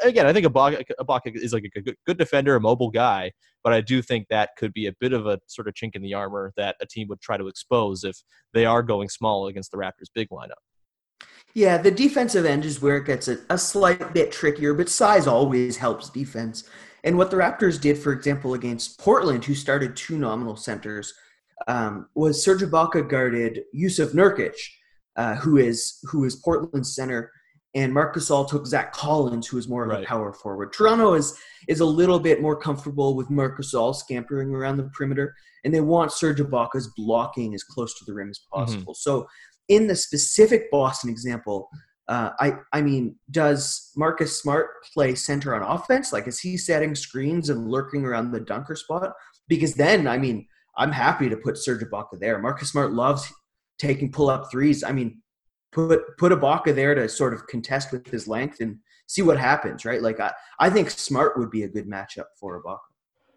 again, 0.03 0.27
I 0.27 0.33
think 0.33 0.47
Ibaka, 0.47 0.83
Ibaka 0.99 1.37
is 1.37 1.53
like 1.53 1.71
a 1.77 1.83
good 2.07 2.17
defender, 2.17 2.57
a 2.57 2.61
mobile 2.61 2.91
guy, 2.91 3.33
but 3.63 3.75
I 3.75 3.83
do 3.83 4.01
think 4.01 4.29
that 4.31 4.51
could 4.57 4.73
be 4.73 4.87
a 4.87 4.95
bit 4.99 5.13
of 5.13 5.27
a 5.27 5.39
sort 5.47 5.69
of 5.69 5.75
chink 5.75 5.95
in 5.95 6.01
the 6.01 6.15
armor 6.15 6.55
that 6.57 6.75
a 6.81 6.87
team 6.87 7.07
would 7.09 7.21
try 7.21 7.37
to 7.37 7.49
expose 7.49 8.03
if 8.03 8.17
they 8.55 8.65
are 8.65 8.83
going 8.83 9.11
small 9.11 9.47
against 9.47 9.73
the 9.73 9.77
Raptors' 9.77 10.09
big 10.15 10.31
lineup. 10.31 10.63
Yeah, 11.55 11.79
the 11.79 11.91
defensive 11.91 12.45
end 12.45 12.67
is 12.67 12.83
where 12.83 12.99
it 12.99 13.07
gets 13.07 13.29
a, 13.29 13.39
a 13.49 13.57
slight 13.57 14.13
bit 14.13 14.31
trickier, 14.31 14.75
but 14.75 14.91
size 14.91 15.27
always 15.27 15.79
helps 15.79 16.11
defense. 16.11 16.65
And 17.03 17.17
what 17.17 17.31
the 17.31 17.39
Raptors 17.39 17.81
did, 17.81 17.97
for 17.97 18.13
example, 18.13 18.55
against 18.55 18.99
Portland, 18.99 19.45
who 19.45 19.55
started 19.55 19.97
two 19.97 20.19
nominal 20.19 20.57
centers, 20.57 21.15
um, 21.67 22.09
was 22.15 22.45
Serge 22.45 22.63
Ibaka 22.63 23.09
guarded 23.09 23.63
Jusuf 23.75 24.13
Nurkic, 24.13 24.57
uh, 25.17 25.37
who 25.37 25.57
is 25.57 25.99
who 26.05 26.25
is 26.25 26.37
Portland's 26.37 26.95
center, 26.95 27.33
and 27.75 27.93
Marc 27.93 28.15
Gasol 28.15 28.49
took 28.49 28.67
Zach 28.67 28.93
Collins, 28.93 29.47
who 29.47 29.57
is 29.57 29.69
more 29.69 29.85
of 29.85 29.91
right. 29.91 30.03
a 30.03 30.07
power 30.07 30.33
forward. 30.33 30.73
Toronto 30.73 31.15
is 31.15 31.39
is 31.69 31.81
a 31.81 31.85
little 31.87 32.19
bit 32.19 32.43
more 32.43 32.57
comfortable 32.57 33.17
with 33.17 33.31
Marc 33.31 33.59
Gasol 33.59 33.95
scampering 33.95 34.55
around 34.55 34.77
the 34.77 34.91
perimeter, 34.97 35.35
and 35.65 35.73
they 35.73 35.81
want 35.81 36.13
Serge 36.13 36.39
Ibaka's 36.39 36.89
blocking 36.97 37.55
as 37.55 37.63
close 37.63 37.99
to 37.99 38.05
the 38.05 38.15
rim 38.15 38.31
as 38.31 38.39
mm-hmm. 38.39 38.61
possible. 38.61 38.93
Mm-hmm. 38.93 39.11
So 39.11 39.27
in 39.69 39.87
the 39.87 39.97
specific 39.97 40.71
Boston 40.71 41.11
example, 41.11 41.69
uh, 42.09 42.31
I 42.39 42.55
I 42.73 42.83
mean, 42.83 43.17
does 43.31 43.91
Marcus 43.97 44.41
Smart 44.41 44.69
play 44.95 45.15
center 45.15 45.55
on 45.55 45.63
offense? 45.63 46.13
Like, 46.13 46.29
is 46.29 46.39
he 46.39 46.57
setting 46.57 46.95
screens 46.95 47.51
and 47.51 47.69
lurking 47.69 48.05
around 48.05 48.31
the 48.31 48.41
dunker 48.41 48.77
spot? 48.77 49.13
Because 49.49 49.75
then, 49.75 50.07
I 50.07 50.19
mean, 50.19 50.47
I'm 50.77 50.93
happy 50.93 51.29
to 51.29 51.37
put 51.37 51.59
Serge 51.59 51.83
Ibaka 51.83 52.21
there. 52.21 52.39
Marcus 52.39 52.71
Smart 52.71 52.93
loves 52.93 53.33
taking 53.79 54.13
pull 54.13 54.31
up 54.31 54.51
threes. 54.51 54.85
I 54.85 54.93
mean, 54.93 55.21
put 55.73 56.01
put 56.17 56.33
Ibaka 56.33 56.75
there 56.75 56.95
to 56.95 57.09
sort 57.09 57.35
of 57.35 57.47
contest 57.49 57.93
with 57.93 58.07
his 58.07 58.29
length 58.29 58.61
and 58.61 58.79
see 59.09 59.23
what 59.23 59.39
happens, 59.39 59.85
right? 59.85 60.03
Like, 60.03 60.21
I 60.21 60.33
I 60.61 60.71
think 60.71 60.91
Smart 60.91 61.37
would 61.39 61.51
be 61.51 61.65
a 61.65 61.69
good 61.69 61.89
matchup 61.89 62.27
for 62.39 62.63
Ibaka. 62.63 62.79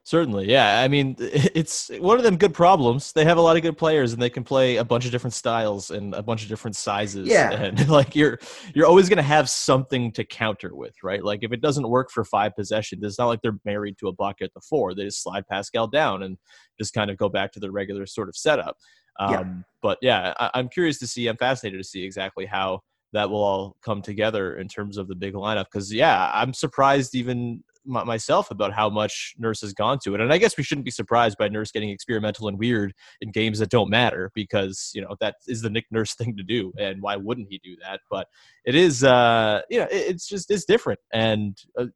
Certainly, 0.04 0.50
yeah. 0.50 0.82
I 0.82 0.88
mean, 0.88 1.16
it's 1.20 1.90
one 2.00 2.18
of 2.18 2.24
them 2.24 2.38
good 2.38 2.54
problems. 2.54 3.12
They 3.12 3.26
have 3.26 3.38
a 3.38 3.42
lot 3.42 3.56
of 3.56 3.62
good 3.62 3.78
players, 3.78 4.14
and 4.14 4.22
they 4.22 4.30
can 4.30 4.44
play 4.44 4.78
a 4.78 4.84
bunch 4.84 5.06
of 5.06 5.12
different 5.12 5.34
styles 5.34 5.92
and 5.92 6.14
a 6.16 6.24
bunch 6.24 6.44
of 6.44 6.50
different 6.50 6.76
sizes. 6.76 7.28
Yeah, 7.28 7.52
and 7.52 7.88
like 7.90 8.16
you're 8.16 8.40
you're 8.74 8.88
always 8.88 9.10
going 9.10 9.18
to 9.18 9.24
have 9.24 9.50
something 9.50 10.12
to 10.14 10.24
counter 10.24 10.76
with, 10.76 10.96
right? 11.04 11.24
Like 11.24 11.40
if 11.44 11.52
it 11.52 11.62
doesn't 11.62 11.88
work 11.88 12.10
for 12.12 12.24
five 12.24 12.56
possessions, 12.56 13.04
it's 13.04 13.20
not 13.20 13.28
like 13.28 13.42
they're 13.42 13.60
married 13.66 13.98
to 14.00 14.08
a 14.08 14.14
bucket 14.14 14.46
at 14.46 14.54
the 14.54 14.62
four. 14.62 14.96
They 14.96 15.06
just 15.06 15.24
slide 15.24 15.48
Pascal 15.48 15.88
down 15.88 16.24
and 16.24 16.38
just 16.80 16.94
kind 16.94 17.12
of 17.12 17.18
go 17.18 17.30
back 17.30 17.52
to 17.54 17.60
the 17.60 17.72
regular 17.72 18.06
sort 18.06 18.30
of 18.30 18.36
setup. 18.36 18.78
Um, 19.20 19.32
yeah. 19.32 19.44
But 19.82 19.98
yeah, 20.02 20.34
I, 20.40 20.52
I'm 20.56 20.70
curious 20.70 20.98
to 21.00 21.08
see. 21.08 21.28
I'm 21.28 21.38
fascinated 21.38 21.80
to 21.80 21.88
see 21.88 22.04
exactly 22.04 22.46
how 22.46 22.82
that 23.14 23.30
will 23.30 23.44
all 23.44 23.76
come 23.84 24.02
together 24.02 24.58
in 24.58 24.68
terms 24.68 24.98
of 24.98 25.08
the 25.08 25.16
big 25.16 25.34
lineup. 25.34 25.66
Because 25.72 25.94
yeah, 25.94 26.32
I'm 26.34 26.54
surprised 26.54 27.16
even 27.16 27.64
myself 27.90 28.52
about 28.52 28.74
how 28.74 28.90
much 28.90 29.34
Nurse 29.38 29.62
has 29.62 29.74
gone 29.74 30.00
to 30.04 30.16
it. 30.16 30.22
And 30.22 30.32
I 30.32 30.38
guess 30.38 30.58
we 30.58 30.64
shouldn't 30.64 30.86
be 30.86 30.92
surprised 30.92 31.38
by 31.38 31.50
Nurse 31.50 31.72
getting 31.72 31.90
experimental 31.90 32.48
and 32.48 32.58
weird 32.58 32.94
in 33.22 33.32
games 33.32 33.60
that 33.60 33.70
don't 33.70 33.90
matter 33.90 34.32
because, 34.34 34.92
you 34.94 35.02
know, 35.02 35.16
that 35.20 35.36
is 35.48 35.62
the 35.62 35.70
Nick 35.70 35.86
Nurse 35.92 36.14
thing 36.16 36.38
to 36.38 36.44
do. 36.44 36.72
And 36.78 37.02
why 37.02 37.16
wouldn't 37.16 37.48
he 37.50 37.60
do 37.64 37.76
that? 37.84 38.02
But 38.10 38.28
it 38.66 38.76
is, 38.76 39.04
uh, 39.04 39.62
you 39.70 39.80
know, 39.80 39.88
it's 39.90 40.28
just, 40.28 40.52
it's 40.52 40.66
different. 40.66 41.00
And 41.12 41.58
uh, 41.78 41.88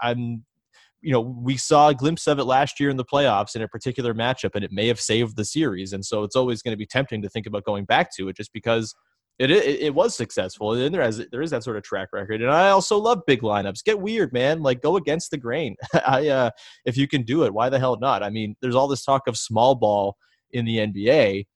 I'm, 0.00 0.44
you 1.02 1.12
know, 1.12 1.20
we 1.20 1.56
saw 1.56 1.88
a 1.88 1.94
glimpse 1.94 2.26
of 2.26 2.38
it 2.38 2.44
last 2.44 2.78
year 2.78 2.90
in 2.90 2.98
the 2.98 3.04
playoffs 3.04 3.56
in 3.56 3.62
a 3.62 3.68
particular 3.68 4.12
matchup, 4.14 4.54
and 4.54 4.62
it 4.62 4.70
may 4.70 4.86
have 4.86 5.00
saved 5.00 5.36
the 5.36 5.46
series. 5.46 5.94
And 5.94 6.04
so 6.04 6.24
it's 6.24 6.36
always 6.36 6.60
going 6.60 6.72
to 6.72 6.78
be 6.78 6.86
tempting 6.86 7.22
to 7.22 7.28
think 7.28 7.46
about 7.46 7.64
going 7.64 7.86
back 7.86 8.14
to 8.16 8.28
it 8.28 8.36
just 8.36 8.52
because– 8.52 8.94
it, 9.40 9.50
it, 9.50 9.80
it 9.80 9.94
was 9.94 10.14
successful 10.14 10.74
and 10.74 10.94
there 10.94 11.00
has 11.00 11.24
there 11.32 11.40
is 11.40 11.50
that 11.50 11.64
sort 11.64 11.78
of 11.78 11.82
track 11.82 12.10
record 12.12 12.42
and 12.42 12.50
i 12.50 12.68
also 12.68 12.98
love 12.98 13.22
big 13.26 13.40
lineups. 13.40 13.82
Get 13.82 13.98
weird 13.98 14.32
man 14.32 14.62
like 14.62 14.82
go 14.82 14.96
against 14.96 15.30
the 15.30 15.38
grain. 15.38 15.76
I 16.06 16.28
uh 16.28 16.50
if 16.84 16.96
you 16.96 17.08
can 17.08 17.22
do 17.22 17.44
it 17.44 17.54
why 17.54 17.70
the 17.70 17.78
hell 17.78 17.98
not? 17.98 18.22
I 18.22 18.28
mean 18.30 18.54
there's 18.60 18.74
all 18.74 18.86
this 18.86 19.04
talk 19.04 19.26
of 19.26 19.36
small 19.36 19.74
ball 19.74 20.16
in 20.52 20.64
the 20.64 20.78
nba 20.78 21.46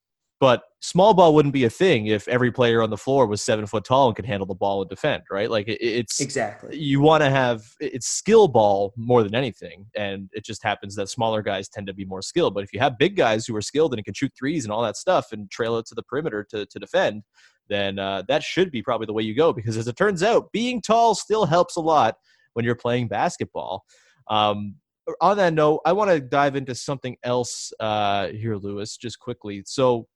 but 0.40 0.62
small 0.80 1.14
ball 1.14 1.34
wouldn't 1.34 1.54
be 1.54 1.64
a 1.64 1.70
thing 1.70 2.06
if 2.06 2.28
every 2.28 2.50
player 2.50 2.82
on 2.82 2.90
the 2.90 2.96
floor 2.96 3.26
was 3.26 3.40
seven 3.40 3.66
foot 3.66 3.84
tall 3.84 4.08
and 4.08 4.16
could 4.16 4.26
handle 4.26 4.46
the 4.46 4.54
ball 4.54 4.80
and 4.80 4.88
defend 4.88 5.22
right? 5.30 5.50
Like 5.50 5.68
it, 5.68 5.78
it's 5.80 6.20
exactly. 6.20 6.78
you 6.78 7.00
want 7.00 7.22
to 7.22 7.28
have 7.28 7.62
it's 7.80 8.06
skill 8.06 8.48
ball 8.48 8.94
more 8.96 9.22
than 9.22 9.34
anything 9.34 9.86
and 9.94 10.30
it 10.32 10.44
just 10.44 10.62
happens 10.62 10.96
that 10.96 11.10
smaller 11.10 11.42
guys 11.42 11.68
tend 11.68 11.86
to 11.88 11.94
be 11.94 12.06
more 12.06 12.22
skilled 12.22 12.54
but 12.54 12.64
if 12.64 12.72
you 12.72 12.80
have 12.80 12.96
big 12.98 13.14
guys 13.14 13.46
who 13.46 13.54
are 13.54 13.62
skilled 13.62 13.92
and 13.92 14.02
can 14.06 14.14
shoot 14.14 14.32
threes 14.38 14.64
and 14.64 14.72
all 14.72 14.82
that 14.82 14.96
stuff 14.96 15.32
and 15.32 15.50
trail 15.50 15.76
it 15.76 15.84
to 15.86 15.94
the 15.94 16.02
perimeter 16.02 16.46
to, 16.48 16.64
to 16.64 16.78
defend 16.78 17.22
then 17.68 17.98
uh, 17.98 18.22
that 18.28 18.42
should 18.42 18.70
be 18.70 18.82
probably 18.82 19.06
the 19.06 19.12
way 19.12 19.22
you 19.22 19.34
go 19.34 19.52
because 19.52 19.76
as 19.76 19.88
it 19.88 19.96
turns 19.96 20.22
out, 20.22 20.52
being 20.52 20.80
tall 20.80 21.14
still 21.14 21.46
helps 21.46 21.76
a 21.76 21.80
lot 21.80 22.16
when 22.52 22.64
you're 22.64 22.74
playing 22.74 23.08
basketball. 23.08 23.84
Um, 24.28 24.76
on 25.20 25.36
that 25.36 25.52
note, 25.52 25.80
I 25.84 25.92
want 25.92 26.10
to 26.10 26.20
dive 26.20 26.56
into 26.56 26.74
something 26.74 27.16
else 27.22 27.72
uh, 27.78 28.28
here, 28.28 28.56
Louis, 28.56 28.96
just 28.96 29.18
quickly. 29.18 29.62
So 29.66 30.06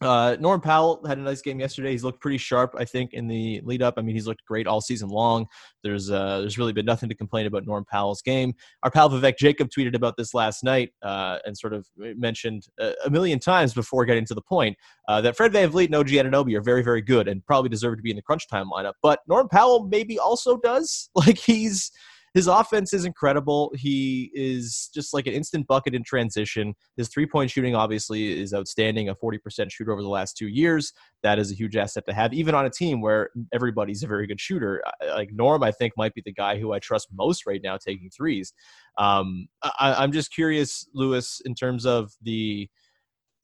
uh, 0.00 0.36
Norm 0.40 0.60
Powell 0.60 1.02
had 1.06 1.18
a 1.18 1.22
nice 1.22 1.40
game 1.40 1.58
yesterday. 1.58 1.92
He's 1.92 2.04
looked 2.04 2.20
pretty 2.20 2.38
sharp, 2.38 2.74
I 2.76 2.84
think, 2.84 3.14
in 3.14 3.26
the 3.28 3.60
lead 3.64 3.82
up. 3.82 3.94
I 3.96 4.02
mean, 4.02 4.14
he's 4.14 4.26
looked 4.26 4.44
great 4.44 4.66
all 4.66 4.80
season 4.80 5.08
long. 5.08 5.46
There's 5.82 6.10
uh, 6.10 6.40
there's 6.40 6.58
really 6.58 6.72
been 6.72 6.84
nothing 6.84 7.08
to 7.08 7.14
complain 7.14 7.46
about 7.46 7.64
Norm 7.66 7.84
Powell's 7.90 8.20
game. 8.20 8.52
Our 8.82 8.90
pal 8.90 9.08
Vivek 9.08 9.38
Jacob 9.38 9.68
tweeted 9.70 9.94
about 9.94 10.16
this 10.16 10.34
last 10.34 10.62
night 10.62 10.90
uh, 11.02 11.38
and 11.46 11.56
sort 11.56 11.72
of 11.72 11.86
mentioned 11.96 12.66
a 12.78 13.10
million 13.10 13.38
times 13.38 13.72
before 13.72 14.04
getting 14.04 14.26
to 14.26 14.34
the 14.34 14.42
point 14.42 14.76
uh, 15.08 15.20
that 15.22 15.36
Fred 15.36 15.52
VanVleet 15.52 15.86
and 15.86 15.94
OG 15.94 16.08
Anunoby 16.08 16.56
are 16.56 16.62
very, 16.62 16.82
very 16.82 17.02
good 17.02 17.28
and 17.28 17.44
probably 17.46 17.70
deserve 17.70 17.96
to 17.96 18.02
be 18.02 18.10
in 18.10 18.16
the 18.16 18.22
crunch 18.22 18.48
time 18.48 18.70
lineup. 18.70 18.94
But 19.02 19.20
Norm 19.28 19.48
Powell 19.48 19.86
maybe 19.86 20.18
also 20.18 20.58
does. 20.58 21.10
Like 21.26 21.38
he's 21.38 21.90
his 22.36 22.48
offense 22.48 22.92
is 22.92 23.06
incredible. 23.06 23.72
He 23.74 24.30
is 24.34 24.90
just 24.92 25.14
like 25.14 25.26
an 25.26 25.32
instant 25.32 25.66
bucket 25.66 25.94
in 25.94 26.02
transition. 26.02 26.74
His 26.98 27.08
three 27.08 27.24
point 27.24 27.50
shooting 27.50 27.74
obviously 27.74 28.38
is 28.38 28.52
outstanding, 28.52 29.08
a 29.08 29.14
40% 29.14 29.70
shooter 29.70 29.90
over 29.90 30.02
the 30.02 30.08
last 30.10 30.36
two 30.36 30.48
years. 30.48 30.92
That 31.22 31.38
is 31.38 31.50
a 31.50 31.54
huge 31.54 31.78
asset 31.78 32.04
to 32.06 32.12
have, 32.12 32.34
even 32.34 32.54
on 32.54 32.66
a 32.66 32.70
team 32.70 33.00
where 33.00 33.30
everybody's 33.54 34.02
a 34.02 34.06
very 34.06 34.26
good 34.26 34.38
shooter. 34.38 34.84
Like 35.14 35.30
Norm, 35.32 35.62
I 35.62 35.72
think, 35.72 35.94
might 35.96 36.12
be 36.12 36.20
the 36.26 36.32
guy 36.34 36.58
who 36.58 36.74
I 36.74 36.78
trust 36.78 37.08
most 37.10 37.46
right 37.46 37.62
now 37.64 37.78
taking 37.78 38.10
threes. 38.10 38.52
Um, 38.98 39.48
I, 39.62 39.94
I'm 39.94 40.12
just 40.12 40.30
curious, 40.30 40.86
Louis, 40.92 41.40
in 41.46 41.54
terms 41.54 41.86
of 41.86 42.12
the 42.20 42.68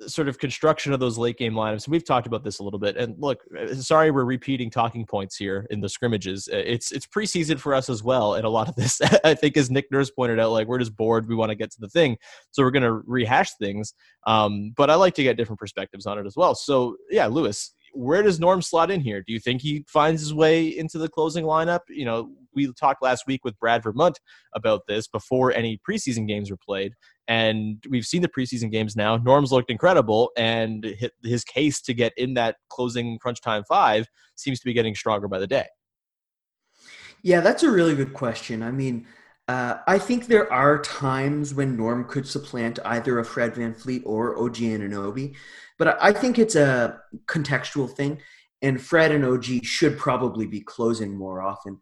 sort 0.08 0.28
of 0.28 0.38
construction 0.38 0.92
of 0.92 1.00
those 1.00 1.18
late 1.18 1.38
game 1.38 1.54
lineups. 1.54 1.88
We've 1.88 2.04
talked 2.04 2.26
about 2.26 2.44
this 2.44 2.58
a 2.58 2.62
little 2.62 2.78
bit. 2.78 2.96
And 2.96 3.16
look, 3.18 3.40
uh, 3.58 3.74
sorry 3.74 4.10
we're 4.10 4.24
repeating 4.24 4.70
talking 4.70 5.06
points 5.06 5.36
here 5.36 5.66
in 5.70 5.80
the 5.80 5.88
scrimmages. 5.88 6.48
Uh, 6.52 6.56
it's 6.56 6.92
it's 6.92 7.06
preseason 7.06 7.58
for 7.58 7.74
us 7.74 7.88
as 7.88 8.02
well. 8.02 8.34
And 8.34 8.44
a 8.44 8.50
lot 8.50 8.68
of 8.68 8.76
this, 8.76 9.00
I 9.24 9.34
think, 9.34 9.56
as 9.56 9.70
Nick 9.70 9.90
Nurse 9.90 10.10
pointed 10.10 10.38
out, 10.38 10.52
like 10.52 10.66
we're 10.66 10.78
just 10.78 10.96
bored. 10.96 11.28
We 11.28 11.34
want 11.34 11.50
to 11.50 11.56
get 11.56 11.70
to 11.72 11.80
the 11.80 11.88
thing, 11.88 12.16
so 12.50 12.62
we're 12.62 12.70
going 12.70 12.82
to 12.82 13.02
rehash 13.06 13.54
things. 13.54 13.94
Um, 14.26 14.72
but 14.76 14.90
I 14.90 14.94
like 14.94 15.14
to 15.14 15.22
get 15.22 15.36
different 15.36 15.60
perspectives 15.60 16.06
on 16.06 16.18
it 16.18 16.26
as 16.26 16.36
well. 16.36 16.54
So 16.54 16.96
yeah, 17.10 17.26
Louis, 17.26 17.72
where 17.92 18.22
does 18.22 18.40
Norm 18.40 18.62
slot 18.62 18.90
in 18.90 19.00
here? 19.00 19.22
Do 19.22 19.32
you 19.32 19.40
think 19.40 19.60
he 19.60 19.84
finds 19.88 20.20
his 20.20 20.34
way 20.34 20.66
into 20.66 20.98
the 20.98 21.08
closing 21.08 21.44
lineup? 21.44 21.80
You 21.88 22.04
know, 22.04 22.30
we 22.54 22.72
talked 22.72 23.02
last 23.02 23.26
week 23.26 23.44
with 23.44 23.58
Brad 23.58 23.82
Vermont 23.82 24.18
about 24.54 24.82
this 24.88 25.06
before 25.06 25.52
any 25.52 25.78
preseason 25.88 26.26
games 26.26 26.50
were 26.50 26.56
played, 26.56 26.94
and 27.28 27.82
we've 27.88 28.06
seen 28.06 28.22
the 28.22 28.28
preseason 28.28 28.70
games 28.70 28.96
now. 28.96 29.16
Norm's 29.16 29.52
looked 29.52 29.70
incredible, 29.70 30.30
and 30.36 30.96
his 31.22 31.44
case 31.44 31.80
to 31.82 31.94
get 31.94 32.12
in 32.16 32.34
that 32.34 32.56
closing 32.68 33.18
crunch 33.18 33.40
time 33.40 33.64
five 33.68 34.06
seems 34.34 34.58
to 34.60 34.64
be 34.64 34.72
getting 34.72 34.94
stronger 34.94 35.28
by 35.28 35.38
the 35.38 35.46
day. 35.46 35.66
Yeah, 37.22 37.40
that's 37.40 37.62
a 37.62 37.70
really 37.70 37.94
good 37.94 38.14
question. 38.14 38.62
I 38.62 38.72
mean, 38.72 39.06
uh, 39.48 39.78
I 39.86 39.98
think 39.98 40.26
there 40.26 40.52
are 40.52 40.80
times 40.82 41.54
when 41.54 41.76
Norm 41.76 42.04
could 42.04 42.26
supplant 42.26 42.78
either 42.84 43.18
a 43.18 43.24
Fred 43.24 43.54
VanVleet 43.54 44.02
or 44.04 44.38
OG 44.38 44.56
Anunoby. 44.56 45.34
But 45.78 45.98
I 46.02 46.12
think 46.12 46.38
it's 46.38 46.54
a 46.54 47.00
contextual 47.26 47.90
thing, 47.90 48.20
and 48.60 48.80
Fred 48.80 49.12
and 49.12 49.24
OG 49.24 49.64
should 49.64 49.98
probably 49.98 50.46
be 50.46 50.60
closing 50.60 51.16
more 51.16 51.42
often. 51.42 51.78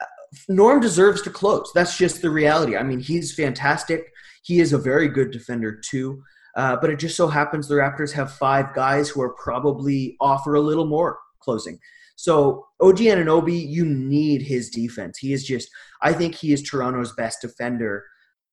Uh, 0.00 0.06
Norm 0.48 0.80
deserves 0.80 1.22
to 1.22 1.30
close. 1.30 1.70
That's 1.74 1.98
just 1.98 2.22
the 2.22 2.30
reality. 2.30 2.76
I 2.76 2.82
mean, 2.82 3.00
he's 3.00 3.34
fantastic. 3.34 4.12
He 4.42 4.60
is 4.60 4.72
a 4.72 4.78
very 4.78 5.08
good 5.08 5.30
defender 5.30 5.80
too. 5.88 6.22
Uh, 6.54 6.76
but 6.76 6.90
it 6.90 6.98
just 6.98 7.16
so 7.16 7.28
happens 7.28 7.66
the 7.66 7.74
Raptors 7.74 8.12
have 8.12 8.32
five 8.32 8.74
guys 8.74 9.08
who 9.08 9.22
are 9.22 9.34
probably 9.34 10.16
offer 10.20 10.54
a 10.54 10.60
little 10.60 10.84
more 10.84 11.18
closing. 11.40 11.78
So 12.16 12.66
OG 12.80 12.98
Anunoby, 12.98 13.66
you 13.68 13.84
need 13.84 14.42
his 14.42 14.70
defense. 14.70 15.18
He 15.18 15.32
is 15.32 15.44
just, 15.44 15.68
I 16.02 16.12
think 16.12 16.34
he 16.34 16.52
is 16.52 16.62
Toronto's 16.62 17.12
best 17.12 17.40
defender, 17.40 18.04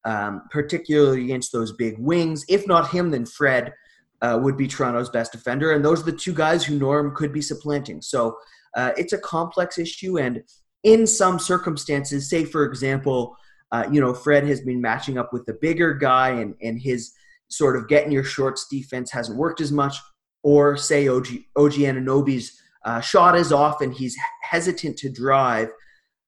um, 0.06 0.44
particularly 0.50 1.26
against 1.26 1.52
those 1.52 1.74
big 1.74 1.98
wings. 2.00 2.46
If 2.48 2.66
not 2.68 2.90
him, 2.90 3.12
then 3.12 3.26
Fred 3.26 3.74
uh, 4.22 4.40
would 4.42 4.58
be 4.58 4.68
Toronto's 4.68 5.10
best 5.10 5.32
defender, 5.32 5.72
and 5.72 5.84
those 5.84 6.02
are 6.02 6.12
the 6.12 6.18
two 6.18 6.34
guys 6.34 6.64
who 6.64 6.80
Norm 6.80 7.16
could 7.16 7.32
be 7.32 7.42
supplanting. 7.42 8.02
So 8.02 8.38
uh, 8.76 8.92
it's 8.98 9.14
a 9.14 9.20
complex 9.20 9.78
issue, 9.78 10.18
and 10.18 10.44
in 10.84 11.06
some 11.06 11.40
circumstances, 11.40 12.30
say 12.30 12.46
for 12.46 12.64
example, 12.64 13.36
uh, 13.72 13.88
you 13.92 14.02
know 14.02 14.14
Fred 14.14 14.46
has 14.48 14.62
been 14.62 14.82
matching 14.82 15.18
up 15.18 15.34
with 15.34 15.46
the 15.46 15.54
bigger 15.54 15.94
guy, 15.94 16.30
and 16.30 16.56
and 16.62 16.80
his 16.80 17.14
sort 17.50 17.76
of 17.76 17.88
getting 17.88 18.12
your 18.12 18.24
shorts 18.24 18.68
defense 18.70 19.12
hasn't 19.12 19.38
worked 19.38 19.62
as 19.62 19.72
much, 19.72 19.96
or 20.44 20.78
say 20.78 21.08
OG 21.08 21.28
OG 21.56 21.74
Anunoby's 21.74 22.62
uh, 22.86 23.02
shot 23.02 23.36
is 23.36 23.52
off 23.52 23.82
and 23.82 23.94
he's 23.94 24.18
hesitant 24.44 24.98
to 24.98 25.10
drive. 25.10 25.70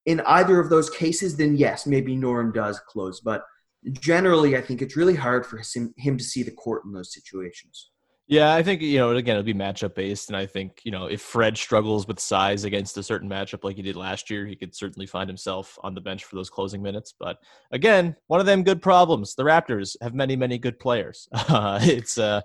In 0.05 0.19
either 0.21 0.59
of 0.59 0.69
those 0.69 0.89
cases, 0.89 1.37
then 1.37 1.55
yes, 1.55 1.85
maybe 1.85 2.15
Norm 2.15 2.51
does 2.51 2.79
close, 2.87 3.19
but 3.19 3.43
generally, 3.91 4.57
I 4.57 4.61
think 4.61 4.81
it's 4.81 4.95
really 4.95 5.15
hard 5.15 5.45
for 5.45 5.61
him 5.97 6.17
to 6.17 6.23
see 6.23 6.43
the 6.43 6.51
court 6.51 6.83
in 6.85 6.91
those 6.91 7.13
situations. 7.13 7.90
Yeah, 8.31 8.53
I 8.53 8.63
think 8.63 8.81
you 8.81 8.97
know 8.97 9.13
again 9.13 9.35
it'll 9.35 9.43
be 9.43 9.53
matchup 9.53 9.93
based, 9.93 10.29
and 10.29 10.37
I 10.37 10.45
think 10.45 10.79
you 10.85 10.91
know 10.91 11.07
if 11.07 11.19
Fred 11.19 11.57
struggles 11.57 12.07
with 12.07 12.17
size 12.17 12.63
against 12.63 12.97
a 12.97 13.03
certain 13.03 13.29
matchup 13.29 13.65
like 13.65 13.75
he 13.75 13.81
did 13.81 13.97
last 13.97 14.29
year, 14.29 14.45
he 14.45 14.55
could 14.55 14.73
certainly 14.73 15.05
find 15.05 15.29
himself 15.29 15.77
on 15.83 15.93
the 15.93 15.99
bench 15.99 16.23
for 16.23 16.37
those 16.37 16.49
closing 16.49 16.81
minutes. 16.81 17.13
But 17.19 17.39
again, 17.73 18.15
one 18.27 18.39
of 18.39 18.45
them 18.45 18.63
good 18.63 18.81
problems. 18.81 19.35
The 19.35 19.43
Raptors 19.43 19.97
have 20.01 20.13
many, 20.13 20.37
many 20.37 20.57
good 20.57 20.79
players. 20.79 21.27
Uh, 21.33 21.79
it's 21.83 22.17
uh, 22.17 22.39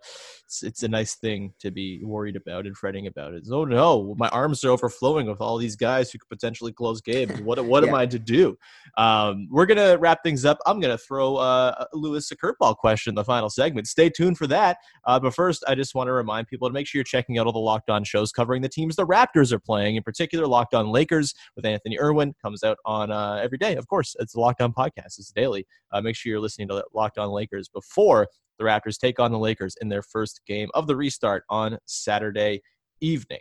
it's, 0.47 0.65
it's 0.65 0.83
a 0.83 0.89
nice 0.89 1.15
thing 1.15 1.53
to 1.61 1.71
be 1.71 2.01
worried 2.03 2.35
about 2.35 2.67
and 2.67 2.77
fretting 2.77 3.07
about 3.07 3.35
it. 3.35 3.47
Oh 3.49 3.65
no, 3.65 4.17
my 4.19 4.29
arms 4.31 4.65
are 4.65 4.71
overflowing 4.71 5.29
with 5.29 5.41
all 5.41 5.57
these 5.57 5.77
guys 5.77 6.11
who 6.11 6.19
could 6.19 6.29
potentially 6.29 6.73
close 6.73 7.01
games. 7.01 7.41
What 7.47 7.65
what 7.65 7.85
yeah. 7.85 7.91
am 7.91 7.95
I 7.95 8.07
to 8.07 8.19
do? 8.19 8.59
Um, 8.99 9.47
we're 9.53 9.67
gonna 9.67 9.99
wrap 9.99 10.25
things 10.25 10.45
up. 10.45 10.59
I'm 10.67 10.81
gonna 10.81 10.99
throw 10.99 11.37
uh, 11.37 11.85
Louis 11.93 12.29
a 12.33 12.37
curveball 12.37 12.77
question 12.77 13.13
in 13.13 13.15
the 13.15 13.23
final 13.23 13.51
segment. 13.51 13.87
Stay 13.87 14.11
tuned 14.11 14.37
for 14.37 14.49
that. 14.49 14.79
Uh, 15.05 15.21
but 15.21 15.33
first, 15.33 15.63
I 15.69 15.76
just 15.77 15.95
want 15.95 16.09
to 16.09 16.13
remind 16.13 16.49
people 16.49 16.69
to 16.69 16.73
make 16.73 16.87
sure 16.87 16.99
you're 16.99 17.05
checking 17.05 17.39
out 17.39 17.47
all 17.47 17.53
the 17.53 17.59
Locked 17.59 17.91
On 17.91 18.03
shows 18.03 18.33
covering 18.33 18.63
the 18.63 18.69
teams 18.69 18.97
the 18.97 19.07
Raptors 19.07 19.53
are 19.53 19.59
playing. 19.59 19.97
In 19.97 20.03
particular, 20.03 20.47
Locked 20.47 20.75
On 20.75 20.89
Lakers 20.89 21.35
with 21.55 21.65
Anthony 21.65 21.99
Irwin 22.01 22.35
comes 22.43 22.65
out 22.65 22.79
on 22.85 23.11
uh, 23.11 23.41
every 23.43 23.59
day. 23.59 23.77
Of 23.77 23.87
course, 23.87 24.17
it's 24.19 24.33
the 24.33 24.41
Locked 24.41 24.61
On 24.61 24.73
podcast. 24.73 25.19
It's 25.19 25.31
daily. 25.31 25.67
Uh, 25.93 26.01
make 26.01 26.17
sure 26.17 26.31
you're 26.31 26.41
listening 26.41 26.69
to 26.69 26.85
Locked 26.93 27.19
On 27.19 27.31
Lakers 27.31 27.69
before 27.69 28.27
the 28.59 28.65
Raptors 28.65 28.99
take 28.99 29.21
on 29.21 29.33
the 29.33 29.39
Lakers 29.39 29.77
in 29.81 29.89
their 29.89 30.03
first 30.03 30.41
game 30.47 30.69
of 30.75 30.87
the 30.87 30.97
restart 30.97 31.45
on 31.51 31.79
Saturday 31.85 32.63
evening. 33.01 33.41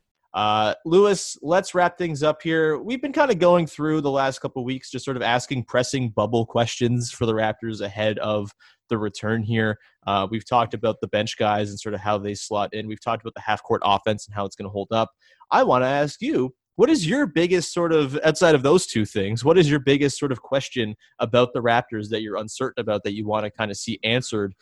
Uh, 0.33 0.73
Louis, 0.85 1.37
let's 1.41 1.75
wrap 1.75 1.97
things 1.97 2.23
up 2.23 2.41
here. 2.41 2.77
We've 2.77 3.01
been 3.01 3.11
kind 3.11 3.31
of 3.31 3.39
going 3.39 3.67
through 3.67 4.01
the 4.01 4.11
last 4.11 4.39
couple 4.39 4.63
weeks, 4.63 4.89
just 4.89 5.03
sort 5.03 5.17
of 5.17 5.23
asking 5.23 5.65
pressing 5.65 6.09
bubble 6.09 6.45
questions 6.45 7.11
for 7.11 7.25
the 7.25 7.33
Raptors 7.33 7.81
ahead 7.81 8.17
of 8.19 8.51
the 8.89 8.97
return 8.97 9.43
here. 9.43 9.77
Uh, 10.07 10.27
we've 10.29 10.47
talked 10.47 10.73
about 10.73 11.01
the 11.01 11.07
bench 11.07 11.37
guys 11.37 11.69
and 11.69 11.79
sort 11.79 11.95
of 11.95 12.01
how 12.01 12.17
they 12.17 12.33
slot 12.33 12.73
in. 12.73 12.87
We've 12.87 13.01
talked 13.01 13.23
about 13.23 13.33
the 13.33 13.41
half 13.41 13.61
court 13.63 13.81
offense 13.83 14.25
and 14.25 14.33
how 14.33 14.45
it's 14.45 14.55
going 14.55 14.67
to 14.67 14.71
hold 14.71 14.89
up. 14.91 15.11
I 15.49 15.63
want 15.63 15.83
to 15.83 15.87
ask 15.87 16.21
you, 16.21 16.53
what 16.75 16.89
is 16.89 17.05
your 17.05 17.27
biggest 17.27 17.73
sort 17.73 17.91
of 17.91 18.17
outside 18.23 18.55
of 18.55 18.63
those 18.63 18.87
two 18.87 19.05
things? 19.05 19.43
What 19.43 19.57
is 19.57 19.69
your 19.69 19.79
biggest 19.79 20.17
sort 20.17 20.31
of 20.31 20.41
question 20.41 20.95
about 21.19 21.53
the 21.53 21.61
Raptors 21.61 22.09
that 22.09 22.21
you're 22.21 22.37
uncertain 22.37 22.81
about 22.81 23.03
that 23.03 23.13
you 23.13 23.27
want 23.27 23.43
to 23.43 23.51
kind 23.51 23.69
of 23.69 23.77
see 23.77 23.99
answered 24.03 24.55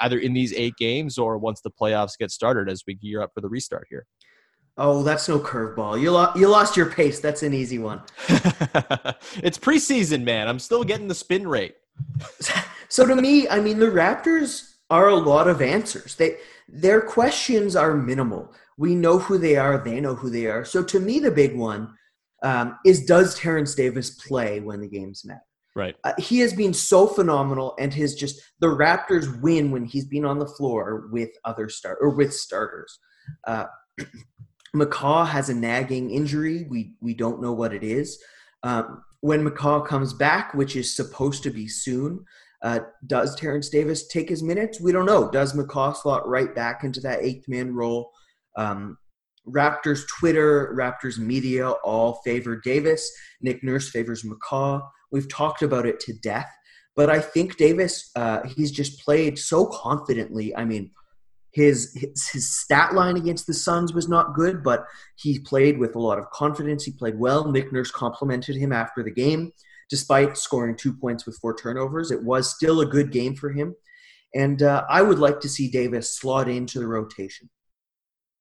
either 0.00 0.18
in 0.18 0.32
these 0.32 0.54
eight 0.54 0.74
games 0.78 1.18
or 1.18 1.36
once 1.36 1.60
the 1.60 1.70
playoffs 1.70 2.18
get 2.18 2.30
started 2.30 2.68
as 2.70 2.84
we 2.86 2.94
gear 2.94 3.20
up 3.20 3.30
for 3.34 3.42
the 3.42 3.48
restart 3.48 3.86
here? 3.90 4.06
Oh, 4.82 5.02
that's 5.02 5.28
no 5.28 5.38
curveball. 5.38 6.00
You, 6.00 6.12
lo- 6.12 6.32
you 6.34 6.48
lost 6.48 6.74
your 6.74 6.86
pace. 6.86 7.20
That's 7.20 7.42
an 7.42 7.52
easy 7.52 7.78
one. 7.78 8.00
it's 8.28 9.58
preseason, 9.58 10.22
man. 10.22 10.48
I'm 10.48 10.58
still 10.58 10.84
getting 10.84 11.06
the 11.06 11.14
spin 11.14 11.46
rate. 11.46 11.74
so 12.88 13.06
to 13.06 13.14
me, 13.14 13.46
I 13.46 13.60
mean, 13.60 13.78
the 13.78 13.90
Raptors 13.90 14.76
are 14.88 15.08
a 15.08 15.16
lot 15.16 15.48
of 15.48 15.60
answers. 15.60 16.14
They 16.14 16.38
their 16.66 17.02
questions 17.02 17.76
are 17.76 17.94
minimal. 17.94 18.54
We 18.78 18.94
know 18.94 19.18
who 19.18 19.36
they 19.36 19.56
are. 19.56 19.76
They 19.76 20.00
know 20.00 20.14
who 20.14 20.30
they 20.30 20.46
are. 20.46 20.64
So 20.64 20.82
to 20.84 20.98
me, 20.98 21.18
the 21.18 21.30
big 21.30 21.54
one 21.54 21.94
um, 22.42 22.78
is: 22.86 23.04
Does 23.04 23.38
Terence 23.38 23.74
Davis 23.74 24.10
play 24.26 24.60
when 24.60 24.80
the 24.80 24.88
games 24.88 25.26
matter? 25.26 25.42
Right. 25.76 25.94
Uh, 26.04 26.14
he 26.16 26.38
has 26.38 26.54
been 26.54 26.72
so 26.72 27.06
phenomenal, 27.06 27.74
and 27.78 27.92
his 27.92 28.14
just 28.14 28.40
the 28.60 28.68
Raptors 28.68 29.42
win 29.42 29.70
when 29.72 29.84
he's 29.84 30.06
been 30.06 30.24
on 30.24 30.38
the 30.38 30.46
floor 30.46 31.08
with 31.12 31.28
other 31.44 31.68
start 31.68 31.98
or 32.00 32.08
with 32.08 32.32
starters. 32.32 32.98
Uh, 33.46 33.66
McCaw 34.74 35.26
has 35.26 35.48
a 35.48 35.54
nagging 35.54 36.10
injury. 36.10 36.66
We 36.68 36.94
we 37.00 37.14
don't 37.14 37.42
know 37.42 37.52
what 37.52 37.74
it 37.74 37.82
is. 37.82 38.22
Um, 38.62 39.02
when 39.20 39.44
McCaw 39.44 39.86
comes 39.86 40.12
back, 40.14 40.54
which 40.54 40.76
is 40.76 40.94
supposed 40.94 41.42
to 41.42 41.50
be 41.50 41.68
soon, 41.68 42.24
uh, 42.62 42.80
does 43.06 43.34
Terence 43.34 43.68
Davis 43.68 44.06
take 44.06 44.28
his 44.28 44.42
minutes? 44.42 44.80
We 44.80 44.92
don't 44.92 45.06
know. 45.06 45.30
Does 45.30 45.54
McCaw 45.54 45.96
slot 45.96 46.28
right 46.28 46.54
back 46.54 46.84
into 46.84 47.00
that 47.00 47.22
eighth 47.22 47.48
man 47.48 47.74
role? 47.74 48.12
Um, 48.56 48.96
Raptors 49.48 50.02
Twitter, 50.18 50.74
Raptors 50.78 51.18
media 51.18 51.70
all 51.70 52.20
favor 52.24 52.60
Davis. 52.62 53.10
Nick 53.40 53.64
Nurse 53.64 53.90
favors 53.90 54.24
McCaw. 54.24 54.82
We've 55.10 55.28
talked 55.28 55.62
about 55.62 55.86
it 55.86 55.98
to 56.00 56.12
death, 56.12 56.50
but 56.94 57.10
I 57.10 57.20
think 57.20 57.56
Davis, 57.56 58.10
uh, 58.14 58.42
he's 58.46 58.70
just 58.70 59.00
played 59.00 59.38
so 59.38 59.66
confidently. 59.66 60.54
I 60.54 60.64
mean, 60.64 60.90
his, 61.52 61.92
his, 61.94 62.28
his 62.28 62.56
stat 62.56 62.94
line 62.94 63.16
against 63.16 63.46
the 63.46 63.54
Suns 63.54 63.92
was 63.92 64.08
not 64.08 64.34
good, 64.34 64.62
but 64.62 64.84
he 65.16 65.38
played 65.38 65.78
with 65.78 65.96
a 65.96 65.98
lot 65.98 66.18
of 66.18 66.30
confidence. 66.30 66.84
He 66.84 66.92
played 66.92 67.18
well. 67.18 67.50
Nick 67.50 67.72
Nurse 67.72 67.90
complimented 67.90 68.56
him 68.56 68.72
after 68.72 69.02
the 69.02 69.10
game, 69.10 69.52
despite 69.88 70.36
scoring 70.36 70.76
two 70.76 70.92
points 70.92 71.26
with 71.26 71.38
four 71.38 71.56
turnovers. 71.56 72.10
It 72.10 72.22
was 72.22 72.54
still 72.54 72.80
a 72.80 72.86
good 72.86 73.10
game 73.10 73.34
for 73.34 73.50
him. 73.50 73.74
And 74.34 74.62
uh, 74.62 74.84
I 74.88 75.02
would 75.02 75.18
like 75.18 75.40
to 75.40 75.48
see 75.48 75.68
Davis 75.68 76.16
slot 76.16 76.48
into 76.48 76.78
the 76.78 76.86
rotation. 76.86 77.50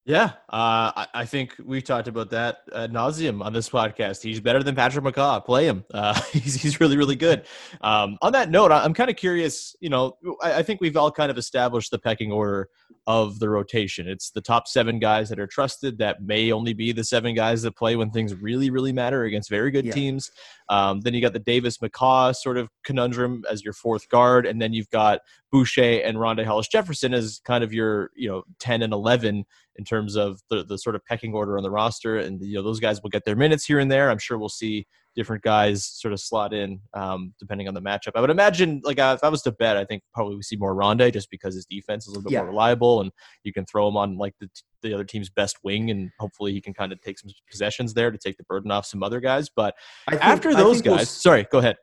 Yeah, 0.10 0.32
uh, 0.50 0.90
I, 0.96 1.08
I, 1.14 1.26
think 1.26 1.56
we've 1.64 1.84
talked 1.84 2.08
about 2.08 2.32
that 2.32 2.62
ad 2.74 2.92
nauseum 2.92 3.46
on 3.46 3.54
this 3.54 3.70
podcast. 3.70 4.24
He's 4.24 4.40
better 4.40 4.64
than 4.64 4.74
Patrick 4.74 5.06
McCaw. 5.06 5.46
Play 5.46 5.68
him. 5.68 5.86
Uh, 5.94 6.20
he's 6.32 6.60
he's 6.60 6.80
really 6.80 6.98
really 6.98 7.16
good. 7.16 7.46
Um, 7.82 8.18
on 8.24 8.32
that 8.32 8.50
note, 8.50 8.72
I'm 8.72 8.96
kind 8.96 9.12
of 9.12 9.18
curious. 9.18 9.76
You 9.82 9.90
know, 9.90 10.18
I, 10.42 10.54
I, 10.54 10.64
think 10.64 10.82
we've 10.82 10.98
all 10.98 11.12
kind 11.12 11.30
of 11.30 11.38
established 11.38 11.92
the 11.92 12.00
pecking 12.00 12.32
order 12.32 12.70
of 13.06 13.38
the 13.38 13.50
rotation. 13.50 14.08
It's 14.08 14.32
the 14.32 14.42
top 14.42 14.68
seven 14.68 14.98
guys 14.98 15.30
that 15.30 15.40
are 15.40 15.46
trusted. 15.46 16.00
That 16.00 16.24
may 16.24 16.52
only 16.52 16.74
be 16.74 16.92
the 16.92 17.04
seven 17.04 17.36
guys 17.36 17.62
that 17.62 17.76
play 17.76 17.96
when 17.96 18.10
things 18.10 18.34
really 18.34 18.72
really 18.72 18.92
matter 18.92 19.26
against 19.26 19.48
very 19.48 19.70
good 19.70 19.86
yeah. 19.86 19.94
teams. 19.94 20.32
Um, 20.70 21.02
then 21.02 21.14
you 21.14 21.22
got 21.22 21.34
the 21.34 21.40
Davis 21.40 21.78
McCaw 21.78 22.36
sort 22.36 22.58
of 22.58 22.68
conundrum 22.84 23.44
as 23.48 23.64
your 23.64 23.74
fourth 23.74 24.10
guard, 24.10 24.48
and 24.48 24.60
then 24.60 24.74
you've 24.74 24.90
got 24.90 25.20
Boucher 25.52 26.02
and 26.04 26.18
Rondae 26.18 26.46
Hollis 26.46 26.68
Jefferson 26.68 27.14
as 27.14 27.42
kind 27.46 27.64
of 27.64 27.72
your 27.72 28.10
you 28.16 28.28
know 28.28 28.42
10 28.58 28.82
and 28.82 28.92
11 28.92 29.46
in 29.80 29.86
terms 29.86 30.18
of 30.18 30.42
the, 30.50 30.64
the 30.66 30.78
sort 30.78 30.96
of 30.96 31.04
pecking 31.06 31.34
order 31.34 31.58
on 31.58 31.64
the 31.64 31.72
roster. 31.72 32.18
And, 32.18 32.40
you 32.42 32.56
know, 32.56 32.62
those 32.62 32.82
guys 32.82 33.02
will 33.02 33.10
get 33.10 33.24
their 33.24 33.38
minutes 33.38 33.66
here 33.66 33.80
and 33.80 33.90
there. 33.90 34.12
I'm 34.12 34.20
sure 34.20 34.38
we'll 34.38 34.50
see 34.50 34.86
different 35.16 35.42
guys 35.42 35.86
sort 35.86 36.14
of 36.14 36.20
slot 36.20 36.54
in 36.54 36.82
um, 36.94 37.34
depending 37.40 37.68
on 37.70 37.74
the 37.74 37.82
matchup. 37.82 38.12
I 38.16 38.22
would 38.22 38.30
imagine, 38.30 38.82
like, 38.84 39.00
uh, 39.00 39.16
if 39.18 39.24
I 39.24 39.30
was 39.30 39.42
to 39.44 39.52
bet, 39.54 39.78
I 39.78 39.86
think 39.86 40.04
probably 40.14 40.36
we 40.36 40.44
see 40.44 40.58
more 40.58 40.76
Rondae 40.76 41.14
just 41.14 41.32
because 41.32 41.56
his 41.56 41.66
defense 41.66 42.04
is 42.04 42.10
a 42.10 42.12
little 42.12 42.24
bit 42.24 42.34
yeah. 42.34 42.42
more 42.42 42.50
reliable 42.50 43.00
and 43.02 43.12
you 43.44 43.54
can 43.54 43.66
throw 43.66 43.88
him 43.88 43.96
on, 43.96 44.18
like, 44.18 44.34
the, 44.42 44.50
the 44.82 44.94
other 44.94 45.06
team's 45.06 45.30
best 45.30 45.58
wing 45.64 45.90
and 45.92 46.12
hopefully 46.20 46.52
he 46.52 46.62
can 46.62 46.74
kind 46.74 46.92
of 46.92 47.02
take 47.02 47.18
some 47.18 47.32
possessions 47.50 47.94
there 47.94 48.12
to 48.12 48.18
take 48.18 48.38
the 48.38 48.44
burden 48.44 48.70
off 48.70 48.86
some 48.86 49.02
other 49.02 49.22
guys. 49.22 49.50
But 49.50 49.76
think, 50.10 50.24
after 50.24 50.54
those 50.54 50.82
guys, 50.82 50.98
we'll, 50.98 51.06
sorry, 51.06 51.48
go 51.50 51.60
ahead. 51.60 51.78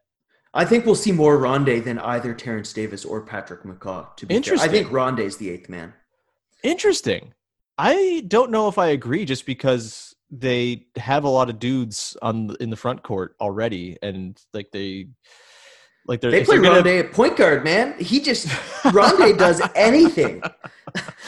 I 0.53 0.65
think 0.65 0.87
we'll 0.87 0.95
see 0.95 1.13
more 1.13 1.39
Rondae 1.39 1.83
than 1.83 1.99
either 1.99 2.33
Terence 2.33 2.73
Davis 2.73 3.05
or 3.05 3.23
Patrick 3.23 3.65
McCaw. 3.65 4.15
To 4.17 4.27
be 4.27 4.35
Interesting. 4.35 4.71
Fair. 4.71 4.81
I 4.81 4.83
think 4.83 4.93
Rondae's 4.93 5.39
the 5.39 5.51
eighth 5.51 5.69
man. 5.69 5.95
Interesting. 6.63 7.35
I 7.79 8.25
don't 8.27 8.51
know 8.51 8.69
if 8.69 8.79
I 8.79 8.89
agree 8.89 9.25
just 9.25 9.47
because 9.47 10.15
they 10.31 10.87
have 10.97 11.25
a 11.25 11.29
lot 11.29 11.51
of 11.51 11.59
dudes 11.59 12.17
on 12.23 12.57
in 12.59 12.71
the 12.71 12.77
front 12.77 13.03
court 13.03 13.37
already 13.41 13.97
and 14.03 14.41
like 14.53 14.73
they 14.73 15.09
like 16.07 16.21
they 16.21 16.45
play 16.45 16.57
Rondae 16.57 16.85
gonna... 16.85 16.91
at 16.91 17.13
point 17.13 17.37
guard, 17.37 17.65
man. 17.65 17.99
He 17.99 18.21
just 18.21 18.47
Rondae 18.47 19.37
does 19.37 19.61
anything. 19.75 20.43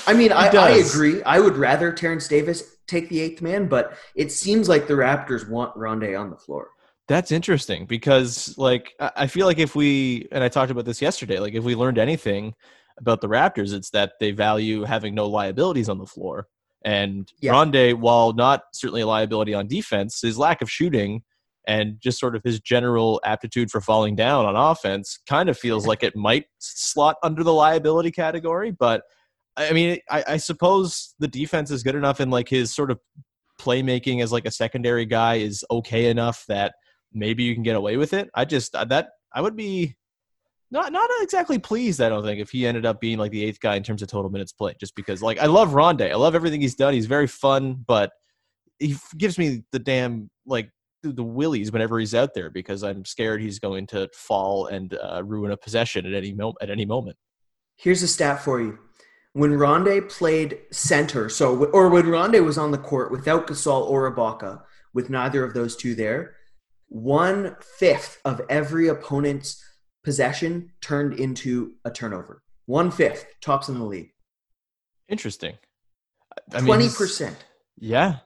I 0.07 0.15
mean, 0.15 0.33
I, 0.33 0.49
I, 0.49 0.71
agree. 0.71 1.23
I 1.25 1.41
would 1.41 1.57
rather 1.57 1.93
Terence 1.93 2.29
Davis 2.29 2.77
take 2.87 3.09
the 3.09 3.21
eighth 3.21 3.43
man, 3.43 3.67
but 3.67 3.97
it 4.15 4.31
seems 4.31 4.69
like 4.69 4.87
the 4.87 4.95
Raptors 4.95 5.49
want 5.49 5.75
Rondae 5.75 6.19
on 6.19 6.31
the 6.31 6.37
floor. 6.37 6.71
That's 7.09 7.33
interesting 7.33 7.87
because, 7.87 8.57
like, 8.57 8.95
I 9.01 9.27
feel 9.27 9.47
like 9.47 9.59
if 9.59 9.75
we 9.75 10.29
and 10.31 10.45
I 10.45 10.49
talked 10.49 10.71
about 10.71 10.85
this 10.85 11.03
yesterday, 11.03 11.41
like 11.41 11.55
if 11.55 11.65
we 11.65 11.75
learned 11.75 11.99
anything 11.99 12.55
about 12.99 13.21
the 13.21 13.29
Raptors, 13.29 13.73
it's 13.73 13.91
that 13.91 14.13
they 14.21 14.31
value 14.31 14.85
having 14.85 15.15
no 15.15 15.27
liabilities 15.27 15.89
on 15.89 15.99
the 15.99 16.07
floor. 16.07 16.47
And 16.85 17.31
yeah. 17.41 17.53
Rondae, 17.53 17.95
while 17.95 18.33
not 18.33 18.63
certainly 18.73 19.03
a 19.03 19.07
liability 19.07 19.55
on 19.55 19.67
defense, 19.67 20.21
his 20.21 20.39
lack 20.39 20.63
of 20.63 20.71
shooting 20.71 21.23
and 21.67 22.01
just 22.01 22.19
sort 22.19 22.35
of 22.35 22.43
his 22.43 22.61
general 22.61 23.21
aptitude 23.25 23.71
for 23.71 23.81
falling 23.81 24.17
down 24.17 24.47
on 24.47 24.57
offense 24.57 25.19
kind 25.29 25.51
of 25.51 25.59
feels 25.59 25.87
like 25.87 26.03
it 26.03 26.17
might 26.17 26.47
slot 26.59 27.17
under 27.23 27.45
the 27.45 27.53
liability 27.53 28.11
category. 28.11 28.71
But 28.71 29.03
I 29.57 29.73
mean, 29.73 29.99
I, 30.09 30.25
I 30.27 30.37
suppose 30.39 31.15
the 31.19 31.29
defense 31.29 31.71
is 31.71 31.83
good 31.83 31.95
enough 31.95 32.21
and 32.21 32.31
like 32.31 32.49
his 32.49 32.75
sort 32.75 32.91
of 32.91 32.99
playmaking 33.61 34.23
as 34.23 34.33
like 34.33 34.47
a 34.47 34.51
secondary 34.51 35.05
guy 35.05 35.35
is 35.35 35.65
okay 35.71 36.07
enough 36.07 36.45
that 36.49 36.75
maybe 37.13 37.43
you 37.43 37.55
can 37.55 37.65
get 37.65 37.77
away 37.77 37.99
with 37.99 38.15
it. 38.15 38.31
I 38.35 38.47
just 38.47 38.75
uh, 38.75 38.85
that 38.87 39.11
I 39.35 39.43
would 39.43 39.57
be 39.57 39.97
not 40.71 40.93
not 40.93 41.09
exactly 41.21 41.59
pleased. 41.59 42.01
I 42.01 42.09
don't 42.09 42.23
think 42.23 42.41
if 42.41 42.51
he 42.51 42.67
ended 42.67 42.85
up 42.85 43.01
being 43.01 43.19
like 43.19 43.31
the 43.31 43.45
eighth 43.45 43.61
guy 43.61 43.77
in 43.77 43.83
terms 43.83 44.03
of 44.03 44.09
total 44.09 44.31
minutes 44.31 44.53
played, 44.53 44.77
just 44.79 44.95
because 44.95 45.23
like 45.23 45.39
I 45.39 45.47
love 45.47 45.71
Rondae, 45.71 46.11
I 46.11 46.17
love 46.17 46.35
everything 46.35 46.61
he's 46.61 46.75
done. 46.75 46.95
He's 46.95 47.07
very 47.07 47.27
fun, 47.27 47.85
but 47.87 48.13
he 48.79 48.97
gives 49.17 49.39
me 49.39 49.65
the 49.73 49.79
damn 49.79 50.31
like 50.47 50.71
the 51.03 51.23
willies 51.23 51.73
whenever 51.73 51.99
he's 51.99 52.15
out 52.15 52.35
there 52.35 52.51
because 52.51 52.83
I'm 52.83 53.05
scared 53.05 53.41
he's 53.41 53.59
going 53.59 53.87
to 53.89 54.09
fall 54.13 54.67
and 54.67 54.97
uh, 55.03 55.23
ruin 55.25 55.53
a 55.53 55.57
possession 55.57 56.05
at 56.07 56.13
any 56.13 56.33
moment. 56.33 56.57
At 56.61 56.71
any 56.71 56.85
moment. 56.85 57.17
Here's 57.77 58.03
a 58.03 58.09
stat 58.09 58.43
for 58.43 58.61
you: 58.61 58.79
when 59.33 59.53
Rondae 59.53 60.11
played 60.11 60.59
center, 60.71 61.29
so 61.29 61.65
or 61.67 61.89
when 61.89 62.07
Rondae 62.07 62.45
was 62.45 62.59
on 62.59 62.73
the 62.73 62.79
court 62.79 63.11
without 63.11 63.47
Gasol 63.47 63.89
or 63.89 64.15
Ibaka, 64.15 64.63
with 64.93 65.09
neither 65.09 65.45
of 65.45 65.55
those 65.55 65.77
two 65.77 65.95
there, 65.95 66.35
one 66.89 67.57
fifth 67.79 68.21
of 68.25 68.43
every 68.51 68.89
opponent's 68.89 69.65
possession 70.09 70.73
turned 70.81 71.21
into 71.21 71.75
a 71.85 71.91
turnover. 71.91 72.43
One 72.65 72.91
fifth, 72.91 73.27
tops 73.43 73.69
in 73.69 73.79
the 73.79 73.85
league. 73.85 74.13
Interesting. 75.07 75.59
Twenty 76.51 76.89
percent. 76.89 77.37
Yeah, 77.79 78.21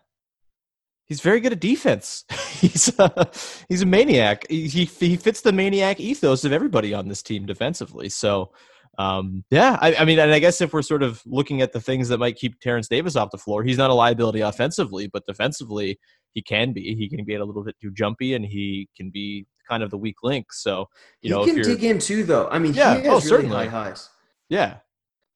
he's 1.06 1.20
very 1.20 1.40
good 1.40 1.50
at 1.50 1.58
defense. 1.58 2.24
he's 2.52 2.96
a, 3.00 3.28
he's 3.68 3.82
a 3.82 3.86
maniac. 3.86 4.46
He, 4.48 4.68
he 4.68 5.16
fits 5.16 5.40
the 5.40 5.50
maniac 5.52 5.98
ethos 5.98 6.44
of 6.44 6.52
everybody 6.52 6.94
on 6.94 7.08
this 7.08 7.20
team 7.20 7.46
defensively. 7.46 8.08
So, 8.10 8.52
um, 8.96 9.42
yeah, 9.50 9.76
I, 9.80 9.96
I, 9.96 10.04
mean, 10.04 10.20
and 10.20 10.32
I 10.32 10.38
guess 10.38 10.60
if 10.60 10.72
we're 10.72 10.82
sort 10.82 11.02
of 11.02 11.20
looking 11.26 11.62
at 11.62 11.72
the 11.72 11.80
things 11.80 12.10
that 12.10 12.18
might 12.18 12.36
keep 12.36 12.60
Terence 12.60 12.86
Davis 12.86 13.16
off 13.16 13.32
the 13.32 13.38
floor, 13.38 13.64
he's 13.64 13.78
not 13.78 13.90
a 13.90 13.94
liability 13.94 14.40
offensively, 14.40 15.08
but 15.08 15.26
defensively, 15.26 15.98
he 16.32 16.42
can 16.42 16.72
be. 16.72 16.94
He 16.94 17.08
can 17.08 17.24
be 17.24 17.34
a 17.34 17.44
little 17.44 17.64
bit 17.64 17.74
too 17.82 17.90
jumpy, 17.90 18.34
and 18.34 18.44
he 18.44 18.88
can 18.96 19.10
be 19.10 19.46
kind 19.68 19.82
of 19.82 19.90
the 19.90 19.98
weak 19.98 20.16
link. 20.22 20.52
So 20.52 20.88
you 21.20 21.28
he 21.28 21.30
know, 21.30 21.44
can 21.44 21.62
dig 21.62 21.84
in 21.84 21.98
too, 21.98 22.24
though. 22.24 22.48
I 22.48 22.58
mean, 22.58 22.74
yeah, 22.74 22.96
he 22.96 23.02
has 23.02 23.06
oh, 23.06 23.10
really 23.10 23.28
certainly. 23.28 23.56
high 23.56 23.66
highs. 23.66 24.10
Yeah, 24.48 24.76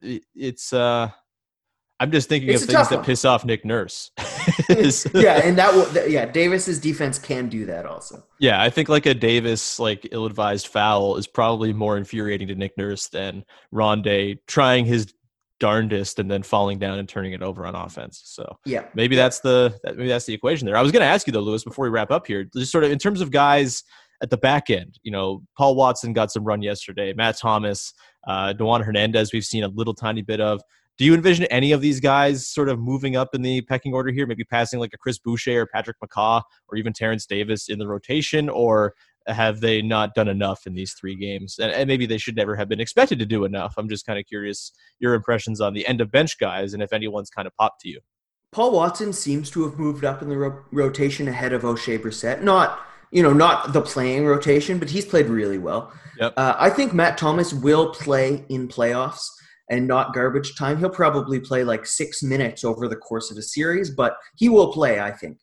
it's. 0.01 0.73
uh 0.73 1.11
I'm 1.99 2.11
just 2.12 2.29
thinking 2.29 2.51
it's 2.51 2.62
of 2.62 2.69
things 2.69 2.89
that 2.91 3.05
piss 3.05 3.25
off 3.25 3.45
Nick 3.47 3.65
Nurse. 3.65 4.11
yeah, 5.15 5.41
and 5.43 5.57
that 5.57 5.73
will. 5.73 6.09
Yeah, 6.09 6.27
Davis's 6.27 6.79
defense 6.79 7.19
can 7.19 7.49
do 7.49 7.65
that 7.67 7.87
also. 7.87 8.23
Yeah, 8.39 8.61
I 8.61 8.69
think 8.69 8.89
like 8.89 9.07
a 9.07 9.15
Davis 9.15 9.79
like 9.79 10.07
ill-advised 10.12 10.67
foul 10.67 11.17
is 11.17 11.27
probably 11.27 11.73
more 11.73 11.97
infuriating 11.97 12.49
to 12.49 12.55
Nick 12.55 12.77
Nurse 12.77 13.09
than 13.09 13.45
Rondae 13.73 14.39
trying 14.47 14.85
his 14.85 15.15
darndest 15.59 16.19
and 16.19 16.31
then 16.31 16.43
falling 16.43 16.79
down 16.79 16.99
and 16.99 17.09
turning 17.09 17.33
it 17.33 17.43
over 17.43 17.67
on 17.67 17.75
offense. 17.75 18.21
So 18.25 18.59
yeah, 18.65 18.87
maybe 18.95 19.17
that's 19.17 19.41
the 19.41 19.79
maybe 19.85 20.09
that's 20.09 20.27
the 20.27 20.35
equation 20.35 20.67
there. 20.67 20.77
I 20.77 20.83
was 20.83 20.93
going 20.93 21.01
to 21.01 21.07
ask 21.07 21.27
you 21.27 21.33
though, 21.33 21.41
Louis, 21.41 21.65
before 21.65 21.85
we 21.85 21.91
wrap 21.91 22.11
up 22.11 22.27
here, 22.27 22.45
just 22.45 22.73
sort 22.73 22.85
of 22.85 22.91
in 22.91 22.99
terms 22.99 23.21
of 23.21 23.31
guys 23.31 23.85
at 24.23 24.31
the 24.31 24.37
back 24.37 24.71
end. 24.71 24.99
You 25.03 25.13
know, 25.13 25.43
Paul 25.57 25.77
Watson 25.77 26.13
got 26.13 26.31
some 26.31 26.45
run 26.45 26.63
yesterday. 26.63 27.13
Matt 27.13 27.39
Thomas, 27.39 27.93
uh, 28.27 28.53
Dewan 28.53 28.83
Hernandez, 28.83 29.33
we've 29.33 29.45
seen 29.45 29.65
a 29.65 29.69
little 29.69 29.95
tiny 29.95 30.23
bit 30.23 30.41
of. 30.41 30.61
Do 30.99 31.05
you 31.05 31.13
envision 31.15 31.45
any 31.47 31.73
of 31.73 31.83
these 31.83 32.01
guys 32.01 32.49
sort 32.49 32.71
of 32.71 32.79
moving 32.79 33.17
up 33.17 33.35
in 33.35 33.43
the 33.43 33.61
pecking 33.63 33.93
order 33.93 34.11
here, 34.11 34.27
maybe 34.27 34.45
passing 34.45 34.81
like 34.81 34.93
a 34.95 34.99
Chris 34.99 35.19
Boucher 35.19 35.61
or 35.61 35.67
Patrick 35.67 35.99
McCaw 36.03 36.43
or 36.69 36.79
even 36.79 36.95
Terence 36.95 37.27
Davis 37.27 37.69
in 37.69 37.79
the 37.79 37.87
rotation, 37.87 38.49
or 38.49 38.95
have 39.27 39.61
they 39.61 39.83
not 39.83 40.15
done 40.15 40.29
enough 40.29 40.67
in 40.67 40.75
these 40.75 40.95
three 40.95 41.15
games? 41.15 41.59
And, 41.59 41.71
and 41.71 41.87
maybe 41.87 42.07
they 42.07 42.17
should 42.17 42.37
never 42.37 42.57
have 42.57 42.69
been 42.69 42.81
expected 42.81 43.19
to 43.19 43.27
do 43.27 43.45
enough. 43.45 43.75
I'm 43.77 43.91
just 43.91 44.07
kind 44.07 44.19
of 44.19 44.25
curious 44.25 44.73
your 44.99 45.13
impressions 45.13 45.61
on 45.61 45.75
the 45.75 45.87
end 45.87 46.01
of 46.01 46.11
bench 46.11 46.39
guys 46.39 46.73
and 46.73 46.83
if 46.83 46.95
anyone's 46.95 47.29
kind 47.29 47.47
of 47.47 47.55
popped 47.57 47.83
to 47.83 47.89
you. 47.91 48.01
Paul 48.53 48.73
Watson 48.73 49.13
seems 49.13 49.51
to 49.51 49.65
have 49.65 49.79
moved 49.79 50.05
up 50.05 50.23
in 50.23 50.31
the 50.31 50.39
ro- 50.39 50.65
rotation 50.73 51.29
ahead 51.29 51.53
of 51.53 51.63
Oshae 51.63 51.99
Brissett. 51.99 52.41
Not 52.41 52.81
you 53.17 53.23
know, 53.23 53.33
not 53.33 53.73
the 53.73 53.81
playing 53.81 54.27
rotation, 54.27 54.79
but 54.79 54.91
he's 54.91 55.07
played 55.07 55.25
really 55.29 55.57
well. 55.57 55.91
Yep. 56.21 56.35
Uh, 56.37 56.55
I 56.59 56.69
think 56.69 56.93
Matt 56.93 57.17
Thomas 57.17 57.55
will 57.55 57.95
play 57.95 58.45
in 58.51 58.69
playoffs 58.69 59.27
and 59.71 59.89
not 59.89 60.13
garbage 60.13 60.55
time. 60.55 60.79
He'll 60.79 60.91
probably 60.91 61.41
play 61.41 61.65
like 61.65 61.87
six 61.87 62.23
minutes 62.23 62.63
over 62.63 62.89
the 62.89 62.97
course 62.97 63.31
of 63.31 63.39
a 63.39 63.43
series, 63.43 63.89
but 63.89 64.19
he 64.37 64.51
will 64.51 64.71
play, 64.71 65.01
I 65.01 65.13
think. 65.13 65.39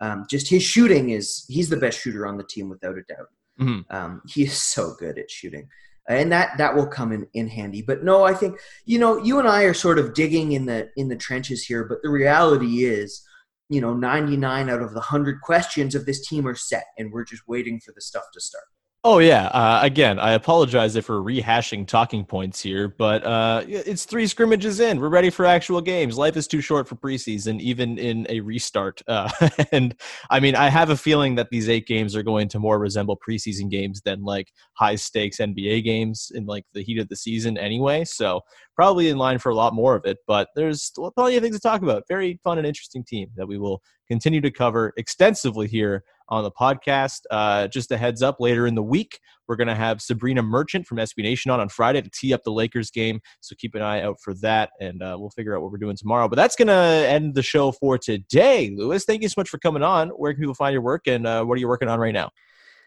Um, 0.00 0.24
just 0.30 0.48
his 0.48 0.62
shooting 0.62 1.10
is, 1.10 1.44
he's 1.48 1.68
the 1.68 1.76
best 1.76 2.00
shooter 2.00 2.26
on 2.26 2.38
the 2.38 2.44
team 2.44 2.70
without 2.70 2.96
a 2.96 3.02
doubt. 3.02 3.28
Mm-hmm. 3.60 3.94
Um, 3.94 4.22
he 4.26 4.44
is 4.44 4.56
so 4.56 4.94
good 4.98 5.18
at 5.18 5.30
shooting. 5.30 5.68
And 6.08 6.32
that 6.32 6.56
that 6.56 6.74
will 6.74 6.86
come 6.86 7.12
in, 7.12 7.26
in 7.34 7.46
handy. 7.46 7.82
But 7.82 8.02
no, 8.02 8.24
I 8.24 8.32
think 8.32 8.58
you 8.86 8.98
know 8.98 9.22
you 9.22 9.38
and 9.38 9.46
I 9.46 9.64
are 9.64 9.74
sort 9.74 9.98
of 9.98 10.14
digging 10.14 10.52
in 10.52 10.64
the 10.64 10.88
in 10.96 11.08
the 11.08 11.16
trenches 11.16 11.66
here. 11.66 11.84
But 11.84 11.98
the 12.02 12.08
reality 12.08 12.84
is, 12.84 13.22
you 13.68 13.80
know, 13.80 13.94
99 13.94 14.70
out 14.70 14.82
of 14.82 14.90
the 14.90 15.00
100 15.00 15.40
questions 15.40 15.94
of 15.94 16.06
this 16.06 16.26
team 16.26 16.46
are 16.46 16.54
set, 16.54 16.86
and 16.98 17.12
we're 17.12 17.24
just 17.24 17.46
waiting 17.46 17.80
for 17.80 17.92
the 17.92 18.00
stuff 18.00 18.24
to 18.32 18.40
start. 18.40 18.64
Oh 19.04 19.20
yeah. 19.20 19.46
Uh, 19.46 19.78
again, 19.82 20.18
I 20.18 20.32
apologize 20.32 20.96
if 20.96 21.08
we're 21.08 21.20
rehashing 21.22 21.86
talking 21.86 22.24
points 22.24 22.60
here, 22.60 22.88
but 22.88 23.24
uh, 23.24 23.62
it's 23.68 24.04
three 24.04 24.26
scrimmages 24.26 24.80
in. 24.80 24.98
We're 24.98 25.08
ready 25.08 25.30
for 25.30 25.46
actual 25.46 25.80
games. 25.80 26.18
Life 26.18 26.36
is 26.36 26.48
too 26.48 26.60
short 26.60 26.88
for 26.88 26.96
preseason, 26.96 27.60
even 27.60 27.96
in 27.96 28.26
a 28.28 28.40
restart. 28.40 29.00
Uh, 29.06 29.30
and 29.72 29.94
I 30.30 30.40
mean, 30.40 30.56
I 30.56 30.68
have 30.68 30.90
a 30.90 30.96
feeling 30.96 31.36
that 31.36 31.48
these 31.50 31.68
eight 31.68 31.86
games 31.86 32.16
are 32.16 32.24
going 32.24 32.48
to 32.48 32.58
more 32.58 32.80
resemble 32.80 33.16
preseason 33.16 33.70
games 33.70 34.00
than 34.00 34.24
like 34.24 34.52
high 34.74 34.96
stakes 34.96 35.36
NBA 35.38 35.84
games 35.84 36.32
in 36.34 36.44
like 36.46 36.64
the 36.74 36.82
heat 36.82 36.98
of 36.98 37.08
the 37.08 37.16
season, 37.16 37.56
anyway. 37.56 38.04
So 38.04 38.40
probably 38.74 39.10
in 39.10 39.16
line 39.16 39.38
for 39.38 39.50
a 39.50 39.54
lot 39.54 39.74
more 39.74 39.94
of 39.94 40.04
it. 40.06 40.18
But 40.26 40.48
there's 40.56 40.90
plenty 41.16 41.36
of 41.36 41.42
things 41.44 41.54
to 41.56 41.62
talk 41.62 41.82
about. 41.82 42.02
Very 42.08 42.40
fun 42.42 42.58
and 42.58 42.66
interesting 42.66 43.04
team 43.04 43.28
that 43.36 43.46
we 43.46 43.58
will 43.58 43.80
continue 44.08 44.40
to 44.40 44.50
cover 44.50 44.92
extensively 44.96 45.68
here 45.68 46.02
on 46.28 46.44
the 46.44 46.50
podcast. 46.50 47.22
Uh, 47.30 47.68
just 47.68 47.90
a 47.90 47.96
heads 47.96 48.22
up 48.22 48.40
later 48.40 48.66
in 48.66 48.74
the 48.74 48.82
week, 48.82 49.18
we're 49.48 49.56
going 49.56 49.68
to 49.68 49.74
have 49.74 49.98
Sabreena 49.98 50.44
Merchant 50.44 50.86
from 50.86 50.98
SB 50.98 51.22
Nation 51.22 51.50
on 51.50 51.58
on 51.58 51.68
Friday 51.68 52.02
to 52.02 52.10
tee 52.10 52.34
up 52.34 52.44
the 52.44 52.52
Lakers 52.52 52.90
game. 52.90 53.20
So 53.40 53.56
keep 53.58 53.74
an 53.74 53.82
eye 53.82 54.02
out 54.02 54.20
for 54.20 54.34
that, 54.34 54.70
and 54.80 55.02
uh, 55.02 55.16
we'll 55.18 55.30
figure 55.30 55.56
out 55.56 55.62
what 55.62 55.72
we're 55.72 55.78
doing 55.78 55.96
tomorrow. 55.96 56.28
But 56.28 56.36
that's 56.36 56.54
going 56.54 56.68
to 56.68 56.74
end 56.74 57.34
the 57.34 57.42
show 57.42 57.72
for 57.72 57.96
today. 57.96 58.70
Louis, 58.76 59.04
thank 59.04 59.22
you 59.22 59.28
so 59.28 59.34
much 59.38 59.48
for 59.48 59.58
coming 59.58 59.82
on. 59.82 60.10
Where 60.10 60.32
can 60.32 60.40
people 60.40 60.54
find 60.54 60.72
your 60.72 60.82
work, 60.82 61.06
and 61.06 61.26
uh, 61.26 61.44
what 61.44 61.56
are 61.56 61.60
you 61.60 61.68
working 61.68 61.88
on 61.88 61.98
right 61.98 62.14
now? 62.14 62.30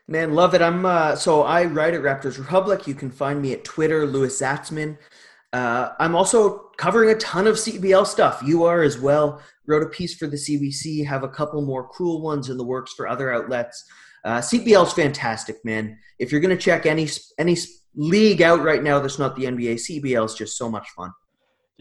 Man, 0.08 0.34
love 0.34 0.54
it. 0.54 0.62
I'm 0.62 0.86
uh, 0.86 1.16
so 1.16 1.44
I 1.44 1.66
write 1.66 1.94
at 1.94 2.02
Raptors 2.02 2.38
Republic. 2.38 2.86
You 2.88 2.94
can 2.94 3.10
find 3.10 3.42
me 3.42 3.54
at 3.54 3.64
Twitter, 3.64 4.06
Louis 4.06 4.30
Zatzman. 4.30 4.98
Uh, 5.54 5.90
I'm 6.00 6.16
also 6.16 6.70
covering 6.78 7.10
a 7.10 7.16
ton 7.16 7.48
of 7.48 7.56
CBL 7.56 8.08
stuff. 8.08 8.42
You 8.46 8.64
are 8.64 8.82
as 8.82 9.00
well. 9.00 9.42
Wrote 9.68 9.84
a 9.84 9.90
piece 9.90 10.16
for 10.16 10.28
the 10.28 10.38
CBC. 10.38 11.06
Have 11.06 11.24
a 11.24 11.30
couple 11.30 11.62
more 11.62 11.88
cool 11.90 12.22
ones 12.22 12.50
in 12.50 12.58
the 12.58 12.64
works 12.64 12.94
for 12.94 13.08
other 13.08 13.34
outlets. 13.34 13.84
Uh, 14.24 14.38
CBL 14.38 14.86
is 14.86 14.94
fantastic, 14.94 15.64
man. 15.66 15.98
If 16.20 16.32
you're 16.32 16.42
going 16.42 16.56
to 16.56 16.62
check 16.62 16.86
any 16.86 17.10
any 17.38 17.58
league 17.96 18.42
out 18.42 18.62
right 18.62 18.84
now 18.84 19.00
that's 19.00 19.20
not 19.20 19.36
the 19.36 19.46
NBA, 19.46 19.76
CBL 19.76 20.26
is 20.26 20.36
just 20.36 20.58
so 20.58 20.70
much 20.70 20.90
fun. 20.92 21.12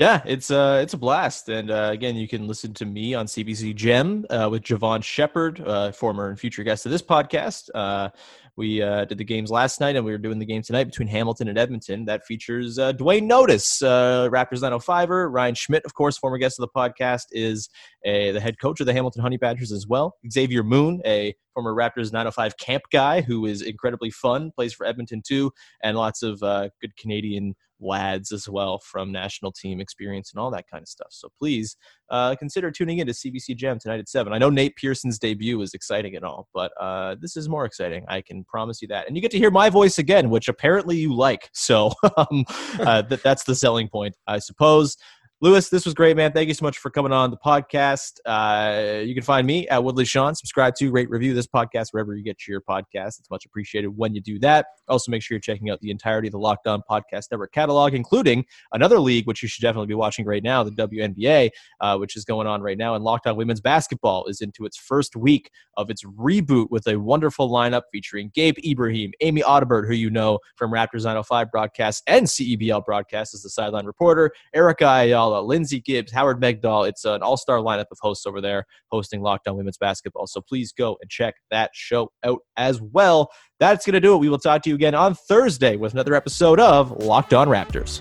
Yeah, 0.00 0.22
it's 0.24 0.50
uh 0.50 0.80
it's 0.82 0.94
a 0.94 0.96
blast, 0.96 1.50
and 1.50 1.70
uh, 1.70 1.90
again, 1.92 2.16
you 2.16 2.26
can 2.26 2.48
listen 2.48 2.72
to 2.72 2.86
me 2.86 3.12
on 3.12 3.26
CBC 3.26 3.76
Gem 3.76 4.24
uh, 4.30 4.48
with 4.50 4.62
Jevohn 4.62 5.04
Shepherd, 5.04 5.60
uh, 5.60 5.92
former 5.92 6.30
and 6.30 6.40
future 6.40 6.62
guest 6.62 6.86
of 6.86 6.92
this 6.92 7.02
podcast. 7.02 7.68
Uh, 7.74 8.08
we 8.56 8.80
uh, 8.80 9.04
did 9.04 9.18
the 9.18 9.24
games 9.24 9.50
last 9.50 9.78
night, 9.78 9.96
and 9.96 10.04
we 10.06 10.10
were 10.10 10.16
doing 10.16 10.38
the 10.38 10.46
game 10.46 10.62
tonight 10.62 10.84
between 10.84 11.06
Hamilton 11.06 11.48
and 11.48 11.58
Edmonton. 11.58 12.06
That 12.06 12.24
features 12.24 12.78
uh, 12.78 12.92
Duane 12.92 13.26
Notice, 13.26 13.82
uh, 13.82 14.30
Raptors 14.32 14.62
905er. 14.62 15.30
Ryan 15.30 15.54
Schmidt, 15.54 15.84
of 15.84 15.92
course, 15.92 16.16
former 16.16 16.38
guest 16.38 16.58
of 16.58 16.62
the 16.62 16.80
podcast, 16.80 17.26
is 17.32 17.68
a, 18.06 18.30
the 18.32 18.40
head 18.40 18.58
coach 18.58 18.80
of 18.80 18.86
the 18.86 18.94
Hamilton 18.94 19.20
Honey 19.20 19.36
Badgers 19.36 19.70
as 19.70 19.86
well. 19.86 20.14
Xavier 20.32 20.62
Moon, 20.62 21.02
a 21.04 21.34
former 21.52 21.74
Raptors 21.74 22.10
905 22.10 22.56
camp 22.56 22.84
guy 22.90 23.20
who 23.20 23.44
is 23.44 23.60
incredibly 23.60 24.10
fun, 24.10 24.50
plays 24.50 24.72
for 24.72 24.86
Edmonton 24.86 25.20
too, 25.22 25.52
and 25.82 25.98
lots 25.98 26.22
of 26.22 26.42
uh, 26.42 26.70
good 26.80 26.96
Canadian 26.96 27.54
lads 27.80 28.32
as 28.32 28.48
well 28.48 28.78
from 28.78 29.12
national 29.12 29.52
team 29.52 29.80
experience 29.80 30.32
and 30.32 30.40
all 30.40 30.50
that 30.50 30.64
kind 30.70 30.82
of 30.82 30.88
stuff. 30.88 31.08
So 31.10 31.28
please 31.38 31.76
uh, 32.10 32.34
consider 32.36 32.70
tuning 32.70 32.98
in 32.98 33.06
to 33.06 33.12
CBC 33.12 33.56
Gem 33.56 33.78
tonight 33.78 34.00
at 34.00 34.08
7. 34.08 34.32
I 34.32 34.38
know 34.38 34.50
Nate 34.50 34.76
Pearson's 34.76 35.18
debut 35.18 35.60
is 35.62 35.74
exciting 35.74 36.16
and 36.16 36.24
all, 36.24 36.48
but 36.52 36.72
uh, 36.80 37.16
this 37.20 37.36
is 37.36 37.48
more 37.48 37.64
exciting. 37.64 38.04
I 38.08 38.20
can 38.20 38.44
promise 38.44 38.82
you 38.82 38.88
that. 38.88 39.06
And 39.06 39.16
you 39.16 39.22
get 39.22 39.30
to 39.32 39.38
hear 39.38 39.50
my 39.50 39.70
voice 39.70 39.98
again, 39.98 40.30
which 40.30 40.48
apparently 40.48 40.96
you 40.96 41.14
like. 41.14 41.50
So 41.52 41.92
um, 42.16 42.44
uh, 42.78 43.02
that, 43.02 43.22
that's 43.22 43.44
the 43.44 43.54
selling 43.54 43.88
point, 43.88 44.16
I 44.26 44.38
suppose. 44.38 44.96
Louis, 45.42 45.70
this 45.70 45.87
was 45.87 45.94
great, 45.94 46.18
man. 46.18 46.33
Thank 46.33 46.48
you 46.48 46.55
so 46.55 46.66
much 46.66 46.76
for 46.76 46.90
coming 46.90 47.12
on 47.12 47.31
the 47.31 47.37
podcast. 47.38 48.20
Uh, 48.26 49.00
you 49.00 49.14
can 49.14 49.22
find 49.22 49.46
me 49.46 49.66
at 49.68 49.83
Woodley 49.83 50.05
Sean. 50.05 50.35
Subscribe 50.35 50.74
to, 50.74 50.90
rate, 50.90 51.09
review 51.09 51.33
this 51.33 51.46
podcast 51.46 51.87
wherever 51.92 52.14
you 52.14 52.22
get 52.22 52.46
your 52.46 52.61
podcast. 52.61 53.18
It's 53.18 53.31
much 53.31 53.46
appreciated 53.46 53.88
when 53.88 54.14
you 54.14 54.20
do 54.20 54.38
that. 54.40 54.66
Also, 54.88 55.11
make 55.11 55.22
sure 55.22 55.37
you're 55.37 55.40
checking 55.40 55.70
out 55.70 55.81
the 55.81 55.90
entirety 55.90 56.29
of 56.29 56.33
the 56.33 56.38
Locked 56.38 56.66
On 56.66 56.83
Podcast 56.90 57.29
Network 57.31 57.53
catalog, 57.53 57.94
including 57.94 58.44
another 58.74 58.98
league, 58.98 59.26
which 59.26 59.42
you 59.42 59.48
should 59.48 59.62
definitely 59.62 59.87
be 59.87 59.94
watching 59.94 60.26
right 60.26 60.42
now, 60.42 60.62
the 60.62 60.72
WNBA, 60.72 61.48
uh, 61.81 61.96
which 61.96 62.16
is 62.16 62.26
going 62.26 62.46
on 62.46 62.61
right 62.61 62.76
now. 62.76 62.94
And 62.94 63.03
Locked 63.03 63.26
On 63.26 63.35
Women's 63.35 63.62
Basketball 63.62 64.26
is 64.26 64.42
into 64.42 64.66
its 64.66 64.76
first 64.76 65.16
week 65.16 65.50
of 65.79 65.88
its 65.88 66.05
reboot 66.05 66.66
with 66.70 66.87
a 66.87 67.00
wonderful 67.00 67.48
lineup 67.48 67.85
featuring 67.90 68.31
Gabe 68.35 68.59
Ibrahim, 68.62 69.12
Amy 69.22 69.40
Audibert, 69.40 69.87
who 69.87 69.94
you 69.94 70.11
know 70.11 70.38
from 70.57 70.70
Raptors 70.70 71.05
905 71.05 71.50
broadcast 71.50 72.03
and 72.07 72.26
CEBL 72.26 72.85
broadcast 72.85 73.33
as 73.33 73.40
the 73.40 73.48
sideline 73.48 73.87
reporter, 73.87 74.33
Erica 74.53 74.87
Ayala. 74.87 75.29
Lindsey 75.38 75.80
Gibbs, 75.80 76.12
Howard 76.12 76.40
Megdal. 76.40 76.88
It's 76.88 77.04
an 77.04 77.22
all 77.22 77.36
star 77.36 77.58
lineup 77.58 77.86
of 77.90 77.98
hosts 78.00 78.26
over 78.26 78.40
there 78.40 78.64
hosting 78.90 79.22
Locked 79.22 79.48
On 79.48 79.56
Women's 79.56 79.78
Basketball. 79.78 80.26
So 80.26 80.40
please 80.40 80.72
go 80.72 80.96
and 81.00 81.10
check 81.10 81.34
that 81.50 81.70
show 81.74 82.10
out 82.24 82.40
as 82.56 82.80
well. 82.80 83.30
That's 83.58 83.86
going 83.86 83.94
to 83.94 84.00
do 84.00 84.14
it. 84.14 84.18
We 84.18 84.28
will 84.28 84.38
talk 84.38 84.62
to 84.62 84.70
you 84.70 84.74
again 84.74 84.94
on 84.94 85.14
Thursday 85.14 85.76
with 85.76 85.92
another 85.92 86.14
episode 86.14 86.58
of 86.58 86.90
Locked 87.02 87.34
On 87.34 87.48
Raptors. 87.48 88.00